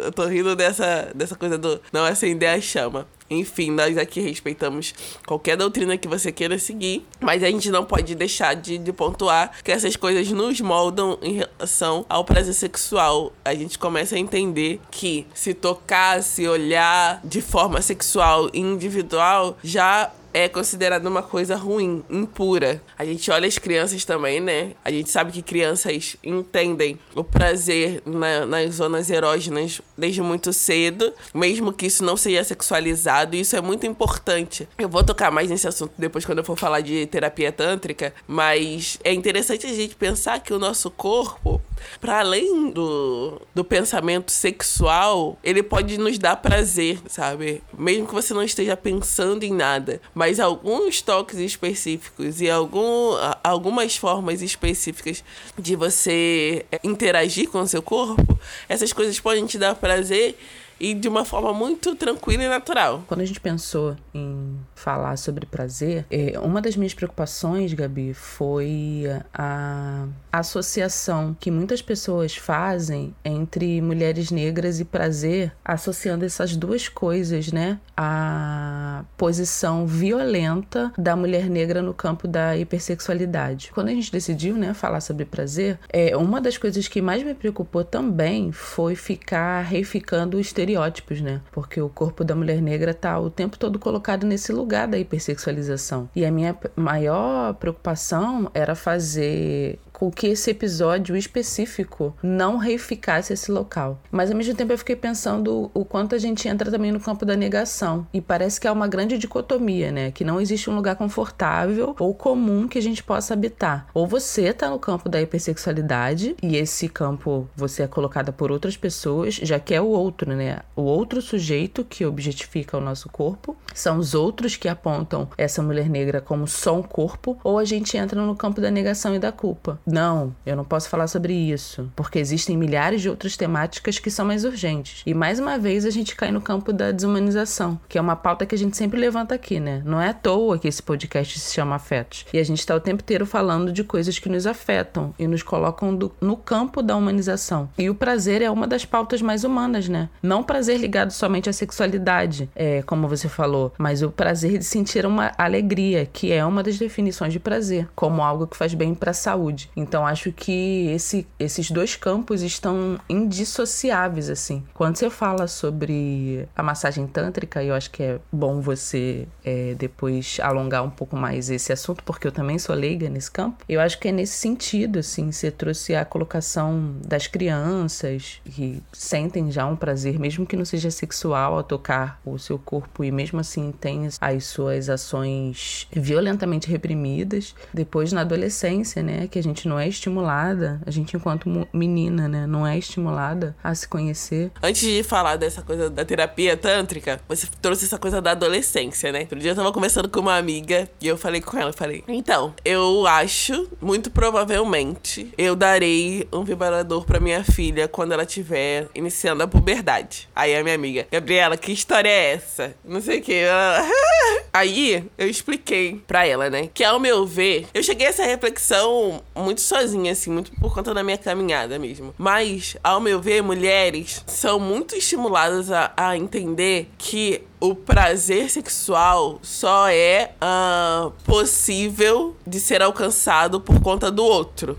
Eu 0.05 0.11
tô 0.13 0.25
rindo 0.25 0.55
dessa, 0.55 1.11
dessa 1.13 1.35
coisa 1.35 1.57
do 1.57 1.81
não 1.91 2.05
acender 2.05 2.49
a 2.49 2.61
chama. 2.61 3.05
Enfim, 3.29 3.71
nós 3.71 3.97
aqui 3.97 4.21
respeitamos 4.21 4.93
qualquer 5.25 5.57
doutrina 5.57 5.97
que 5.97 6.07
você 6.07 6.31
queira 6.31 6.57
seguir, 6.57 7.05
mas 7.19 7.43
a 7.43 7.47
gente 7.47 7.69
não 7.69 7.83
pode 7.83 8.15
deixar 8.15 8.53
de, 8.53 8.77
de, 8.77 8.93
pontuar 8.93 9.51
que 9.63 9.71
essas 9.71 9.95
coisas 9.95 10.31
nos 10.31 10.61
moldam 10.61 11.17
em 11.21 11.33
relação 11.33 12.05
ao 12.07 12.23
prazer 12.23 12.53
sexual. 12.53 13.33
A 13.43 13.53
gente 13.53 13.77
começa 13.77 14.15
a 14.15 14.19
entender 14.19 14.79
que 14.89 15.27
se 15.33 15.53
tocar, 15.53 16.23
se 16.23 16.47
olhar 16.47 17.19
de 17.23 17.41
forma 17.41 17.81
sexual 17.81 18.49
individual 18.53 19.57
já 19.63 20.11
é 20.37 20.47
considerada 20.47 21.09
uma 21.09 21.23
coisa 21.23 21.55
ruim, 21.55 22.03
impura. 22.07 22.79
A 22.95 23.03
gente 23.03 23.31
olha 23.31 23.47
as 23.47 23.57
crianças 23.57 24.05
também, 24.05 24.39
né? 24.39 24.73
A 24.85 24.91
gente 24.91 25.09
sabe 25.09 25.31
que 25.31 25.41
crianças 25.41 26.15
entendem 26.23 26.99
o 27.15 27.23
prazer 27.23 28.03
na, 28.05 28.45
nas 28.45 28.75
zonas 28.75 29.09
erógenas 29.09 29.81
desde 29.97 30.21
muito 30.21 30.53
cedo, 30.53 31.11
mesmo 31.33 31.73
que 31.73 31.87
isso 31.87 32.03
não 32.03 32.15
seja 32.15 32.43
sexualizado, 32.43 33.35
isso 33.35 33.55
é 33.55 33.61
muito 33.61 33.87
importante. 33.87 34.69
Eu 34.77 34.87
vou 34.87 35.03
tocar 35.03 35.31
mais 35.31 35.49
nesse 35.49 35.67
assunto 35.67 35.93
depois 35.97 36.23
quando 36.23 36.37
eu 36.37 36.43
for 36.43 36.55
falar 36.55 36.81
de 36.81 37.07
terapia 37.07 37.51
tântrica, 37.51 38.13
mas 38.27 38.99
é 39.03 39.11
interessante 39.11 39.65
a 39.65 39.73
gente 39.73 39.95
pensar 39.95 40.39
que 40.39 40.53
o 40.53 40.59
nosso 40.59 40.91
corpo 40.91 41.59
para 41.99 42.19
além 42.19 42.71
do, 42.71 43.41
do 43.53 43.63
pensamento 43.63 44.31
sexual, 44.31 45.37
ele 45.43 45.63
pode 45.63 45.97
nos 45.97 46.17
dar 46.17 46.35
prazer, 46.37 46.99
sabe? 47.07 47.61
Mesmo 47.77 48.07
que 48.07 48.13
você 48.13 48.33
não 48.33 48.43
esteja 48.43 48.75
pensando 48.75 49.43
em 49.43 49.53
nada, 49.53 50.01
mas 50.13 50.26
alguns 50.39 51.01
toques 51.01 51.39
específicos 51.39 52.41
e 52.41 52.49
algum, 52.49 53.13
algumas 53.43 53.95
formas 53.95 54.41
específicas 54.41 55.23
de 55.57 55.75
você 55.75 56.65
interagir 56.83 57.49
com 57.49 57.61
o 57.61 57.67
seu 57.67 57.81
corpo, 57.81 58.37
essas 58.67 58.91
coisas 58.91 59.19
podem 59.19 59.45
te 59.45 59.57
dar 59.57 59.75
prazer 59.75 60.37
e 60.79 60.93
de 60.93 61.07
uma 61.07 61.25
forma 61.25 61.53
muito 61.53 61.95
tranquila 61.95 62.43
e 62.43 62.47
natural. 62.47 63.03
Quando 63.07 63.21
a 63.21 63.25
gente 63.25 63.39
pensou 63.39 63.95
em 64.13 64.57
falar 64.75 65.17
sobre 65.17 65.45
prazer, 65.45 66.05
é, 66.09 66.39
uma 66.39 66.61
das 66.61 66.75
minhas 66.75 66.93
preocupações, 66.93 67.73
Gabi, 67.73 68.13
foi 68.13 69.03
a 69.33 70.05
associação 70.31 71.35
que 71.39 71.49
muitas 71.49 71.81
pessoas 71.81 72.35
fazem 72.35 73.15
entre 73.23 73.81
mulheres 73.81 74.31
negras 74.31 74.79
e 74.79 74.85
prazer, 74.85 75.51
associando 75.63 76.25
essas 76.25 76.55
duas 76.55 76.87
coisas, 76.87 77.51
né? 77.51 77.79
A 77.95 79.03
posição 79.17 79.87
violenta 79.87 80.91
da 80.97 81.15
mulher 81.15 81.49
negra 81.49 81.81
no 81.81 81.93
campo 81.93 82.27
da 82.27 82.55
hipersexualidade. 82.55 83.71
Quando 83.73 83.89
a 83.89 83.91
gente 83.91 84.11
decidiu, 84.11 84.55
né, 84.55 84.73
falar 84.73 85.01
sobre 85.01 85.25
prazer, 85.25 85.79
é, 85.89 86.15
uma 86.15 86.39
das 86.39 86.57
coisas 86.57 86.87
que 86.87 87.01
mais 87.01 87.23
me 87.23 87.33
preocupou 87.33 87.83
também 87.83 88.51
foi 88.51 88.95
ficar 88.95 89.61
reificando 89.61 90.37
o 90.37 90.39
estereótipo 90.39 90.66
estereótipos, 90.67 91.21
né? 91.21 91.41
Porque 91.51 91.81
o 91.81 91.89
corpo 91.89 92.23
da 92.23 92.35
mulher 92.35 92.61
negra 92.61 92.93
tá 92.93 93.17
o 93.19 93.29
tempo 93.29 93.57
todo 93.57 93.79
colocado 93.79 94.25
nesse 94.25 94.51
lugar 94.51 94.87
da 94.87 94.97
hipersexualização. 94.97 96.09
E 96.15 96.25
a 96.25 96.31
minha 96.31 96.55
maior 96.75 97.53
preocupação 97.53 98.51
era 98.53 98.75
fazer 98.75 99.79
com 99.97 100.11
que 100.11 100.27
esse 100.27 100.51
episódio 100.51 101.17
específico 101.17 102.15
não 102.21 102.57
reificasse 102.57 103.33
esse 103.33 103.51
local. 103.51 103.99
Mas 104.11 104.29
ao 104.29 104.37
mesmo 104.37 104.53
tempo 104.53 104.71
eu 104.71 104.77
fiquei 104.77 104.95
pensando 104.95 105.71
o 105.73 105.83
quanto 105.83 106.13
a 106.13 106.19
gente 106.19 106.47
entra 106.47 106.69
também 106.69 106.91
no 106.91 106.99
campo 106.99 107.25
da 107.25 107.35
negação. 107.35 108.05
E 108.13 108.21
parece 108.21 108.61
que 108.61 108.67
é 108.67 108.71
uma 108.71 108.87
grande 108.87 109.17
dicotomia, 109.17 109.91
né? 109.91 110.11
Que 110.11 110.23
não 110.23 110.39
existe 110.39 110.69
um 110.69 110.75
lugar 110.75 110.95
confortável 110.97 111.95
ou 111.97 112.13
comum 112.13 112.67
que 112.67 112.77
a 112.77 112.81
gente 112.81 113.03
possa 113.03 113.33
habitar. 113.33 113.87
Ou 113.91 114.05
você 114.05 114.53
tá 114.53 114.69
no 114.69 114.77
campo 114.77 115.09
da 115.09 115.19
hipersexualidade 115.19 116.35
e 116.43 116.57
esse 116.57 116.87
campo 116.87 117.49
você 117.55 117.81
é 117.81 117.87
colocada 117.87 118.31
por 118.31 118.51
outras 118.51 118.77
pessoas, 118.77 119.33
já 119.33 119.59
que 119.59 119.73
é 119.73 119.81
o 119.81 119.87
outro, 119.87 120.31
né? 120.35 120.59
O 120.75 120.83
outro 120.83 121.23
sujeito 121.23 121.83
que 121.83 122.05
objetifica 122.05 122.77
o 122.77 122.81
nosso 122.81 123.09
corpo. 123.09 123.57
São 123.73 123.97
os 123.97 124.13
outros 124.13 124.55
que 124.55 124.69
apontam 124.69 125.27
essa 125.39 125.63
mulher 125.63 125.89
negra 125.89 126.21
como 126.21 126.47
só 126.47 126.77
um 126.77 126.83
corpo. 126.83 127.39
Ou 127.43 127.57
a 127.57 127.65
gente 127.65 127.97
entra 127.97 128.21
no 128.21 128.35
campo 128.35 128.61
da 128.61 128.69
negação 128.69 129.15
e 129.15 129.19
da 129.19 129.31
culpa. 129.31 129.79
Não, 129.87 130.35
eu 130.45 130.53
não 130.53 130.65
posso 130.65 130.89
falar 130.89 131.07
sobre 131.07 131.33
isso, 131.33 131.89
porque 131.95 132.19
existem 132.19 132.57
milhares 132.57 133.01
de 133.01 133.09
outras 133.09 133.37
temáticas 133.37 133.97
que 133.97 134.11
são 134.11 134.25
mais 134.25 134.43
urgentes. 134.43 135.01
E 135.05 135.13
mais 135.13 135.39
uma 135.39 135.57
vez 135.57 135.85
a 135.85 135.89
gente 135.89 136.13
cai 136.13 136.29
no 136.29 136.41
campo 136.41 136.73
da 136.73 136.91
desumanização, 136.91 137.79
que 137.87 137.97
é 137.97 138.01
uma 138.01 138.17
pauta 138.17 138.45
que 138.45 138.53
a 138.53 138.57
gente 138.57 138.75
sempre 138.75 138.99
levanta 138.99 139.33
aqui, 139.33 139.61
né? 139.61 139.81
Não 139.85 140.01
é 140.01 140.09
à 140.09 140.13
toa 140.13 140.59
que 140.59 140.67
esse 140.67 140.83
podcast 140.83 141.39
se 141.39 141.53
chama 141.53 141.75
Afetos. 141.75 142.25
E 142.33 142.37
a 142.37 142.43
gente 142.43 142.59
está 142.59 142.75
o 142.75 142.81
tempo 142.81 143.01
inteiro 143.01 143.25
falando 143.25 143.71
de 143.71 143.81
coisas 143.81 144.19
que 144.19 144.27
nos 144.27 144.45
afetam 144.45 145.13
e 145.17 145.25
nos 145.25 145.41
colocam 145.41 145.95
do, 145.95 146.11
no 146.19 146.35
campo 146.35 146.81
da 146.81 146.95
humanização. 146.97 147.69
E 147.77 147.89
o 147.89 147.95
prazer 147.95 148.41
é 148.41 148.51
uma 148.51 148.67
das 148.67 148.83
pautas 148.83 149.21
mais 149.21 149.45
humanas, 149.45 149.87
né? 149.87 150.09
Não 150.21 150.43
prazer 150.43 150.81
ligado 150.81 151.11
somente 151.11 151.49
à 151.49 151.53
sexualidade, 151.53 152.49
é, 152.53 152.81
como 152.81 153.07
você 153.07 153.29
falou, 153.29 153.71
mas 153.77 154.01
o 154.01 154.11
prazer 154.11 154.57
de 154.57 154.65
sentir 154.65 155.05
uma 155.05 155.31
alegria, 155.37 156.05
que 156.05 156.33
é 156.33 156.43
uma 156.43 156.61
das 156.61 156.77
definições 156.77 157.31
de 157.31 157.39
prazer, 157.39 157.87
como 157.95 158.21
algo 158.21 158.47
que 158.47 158.57
faz 158.57 158.73
bem 158.73 158.93
para 158.93 159.11
a 159.11 159.13
saúde. 159.13 159.69
Então 159.77 160.07
acho 160.07 160.31
que 160.31 160.87
esse, 160.87 161.27
esses 161.39 161.69
dois 161.69 161.95
campos 161.95 162.41
estão 162.41 162.99
indissociáveis, 163.07 164.27
assim. 164.27 164.63
Quando 164.73 164.97
você 164.97 165.07
fala 165.07 165.47
sobre 165.47 166.49
a 166.55 166.63
massagem 166.63 167.05
tântrica, 167.05 167.63
eu 167.63 167.75
acho 167.75 167.91
que 167.91 168.01
é 168.01 168.19
bom 168.31 168.59
você 168.59 169.27
é, 169.45 169.75
depois 169.75 170.39
alongar 170.41 170.83
um 170.83 170.89
pouco 170.89 171.15
mais 171.15 171.51
esse 171.51 171.71
assunto, 171.71 172.03
porque 172.03 172.25
eu 172.25 172.31
também 172.31 172.57
sou 172.57 172.75
leiga 172.75 173.07
nesse 173.07 173.29
campo. 173.29 173.63
Eu 173.69 173.79
acho 173.79 173.99
que 173.99 174.07
é 174.07 174.11
nesse 174.11 174.33
sentido, 174.33 174.97
assim, 174.97 175.31
você 175.31 175.51
trouxe 175.51 175.93
a 175.93 176.03
colocação 176.03 176.95
das 177.05 177.27
crianças 177.27 178.41
que 178.45 178.81
sentem 178.91 179.51
já 179.51 179.67
um 179.67 179.75
prazer, 179.75 180.17
mesmo 180.17 180.45
que 180.45 180.55
não 180.55 180.65
seja 180.65 180.89
sexual, 180.89 181.55
ao 181.55 181.63
tocar 181.63 182.19
o 182.25 182.39
seu 182.39 182.57
corpo 182.57 183.03
e 183.03 183.11
mesmo 183.11 183.39
assim 183.39 183.71
tem 183.79 184.09
as 184.19 184.45
suas 184.45 184.89
ações 184.89 185.87
violentamente 185.91 186.67
reprimidas. 186.67 187.53
Depois, 187.71 188.11
na 188.11 188.21
adolescência, 188.21 189.03
né, 189.03 189.27
que 189.27 189.37
a 189.37 189.43
gente 189.43 189.66
não 189.67 189.79
é 189.79 189.87
estimulada, 189.87 190.81
a 190.85 190.91
gente 190.91 191.15
enquanto 191.15 191.67
menina, 191.73 192.27
né, 192.27 192.47
não 192.47 192.65
é 192.65 192.77
estimulada 192.77 193.55
a 193.63 193.73
se 193.75 193.87
conhecer. 193.87 194.51
Antes 194.61 194.81
de 194.81 195.03
falar 195.03 195.35
dessa 195.35 195.61
coisa 195.61 195.89
da 195.89 196.03
terapia 196.03 196.55
tântrica, 196.57 197.19
você 197.27 197.47
trouxe 197.61 197.85
essa 197.85 197.97
coisa 197.97 198.21
da 198.21 198.31
adolescência, 198.31 199.11
né? 199.11 199.21
Outro 199.21 199.39
dia 199.39 199.51
eu 199.51 199.55
tava 199.55 199.71
conversando 199.71 200.09
com 200.09 200.19
uma 200.19 200.37
amiga 200.37 200.89
e 201.01 201.07
eu 201.07 201.17
falei 201.17 201.41
com 201.41 201.57
ela, 201.57 201.73
falei, 201.73 202.03
então, 202.07 202.53
eu 202.63 203.05
acho, 203.05 203.69
muito 203.81 204.09
provavelmente, 204.09 205.31
eu 205.37 205.55
darei 205.55 206.27
um 206.31 206.43
vibrador 206.43 207.05
para 207.05 207.19
minha 207.19 207.43
filha 207.43 207.87
quando 207.87 208.13
ela 208.13 208.23
estiver 208.23 208.87
iniciando 208.95 209.43
a 209.43 209.47
puberdade. 209.47 210.29
Aí 210.35 210.55
a 210.55 210.63
minha 210.63 210.75
amiga, 210.75 211.07
Gabriela, 211.11 211.57
que 211.57 211.71
história 211.71 212.09
é 212.09 212.33
essa? 212.33 212.75
Não 212.83 213.01
sei 213.01 213.19
o 213.19 213.21
que. 213.21 213.43
Aí 214.53 215.07
eu 215.17 215.27
expliquei 215.29 216.01
pra 216.07 216.25
ela, 216.25 216.49
né? 216.49 216.69
Que 216.73 216.83
ao 216.83 216.99
meu 216.99 217.25
ver, 217.25 217.67
eu 217.73 217.83
cheguei 217.83 218.07
a 218.07 218.09
essa 218.09 218.23
reflexão 218.23 219.21
muito 219.35 219.56
sozinha, 219.61 220.11
assim, 220.11 220.31
muito 220.31 220.51
por 220.53 220.73
conta 220.73 220.93
da 220.93 221.03
minha 221.03 221.17
caminhada 221.17 221.77
mesmo. 221.79 222.13
Mas, 222.17 222.75
ao 222.83 222.99
meu 222.99 223.21
ver, 223.21 223.41
mulheres 223.41 224.23
são 224.25 224.59
muito 224.59 224.95
estimuladas 224.95 225.71
a, 225.71 225.91
a 225.95 226.17
entender 226.17 226.89
que 226.97 227.41
o 227.59 227.73
prazer 227.73 228.49
sexual 228.49 229.39
só 229.41 229.89
é 229.89 230.31
uh, 230.41 231.11
possível 231.25 232.35
de 232.45 232.59
ser 232.59 232.81
alcançado 232.81 233.59
por 233.59 233.81
conta 233.81 234.11
do 234.11 234.23
outro. 234.23 234.77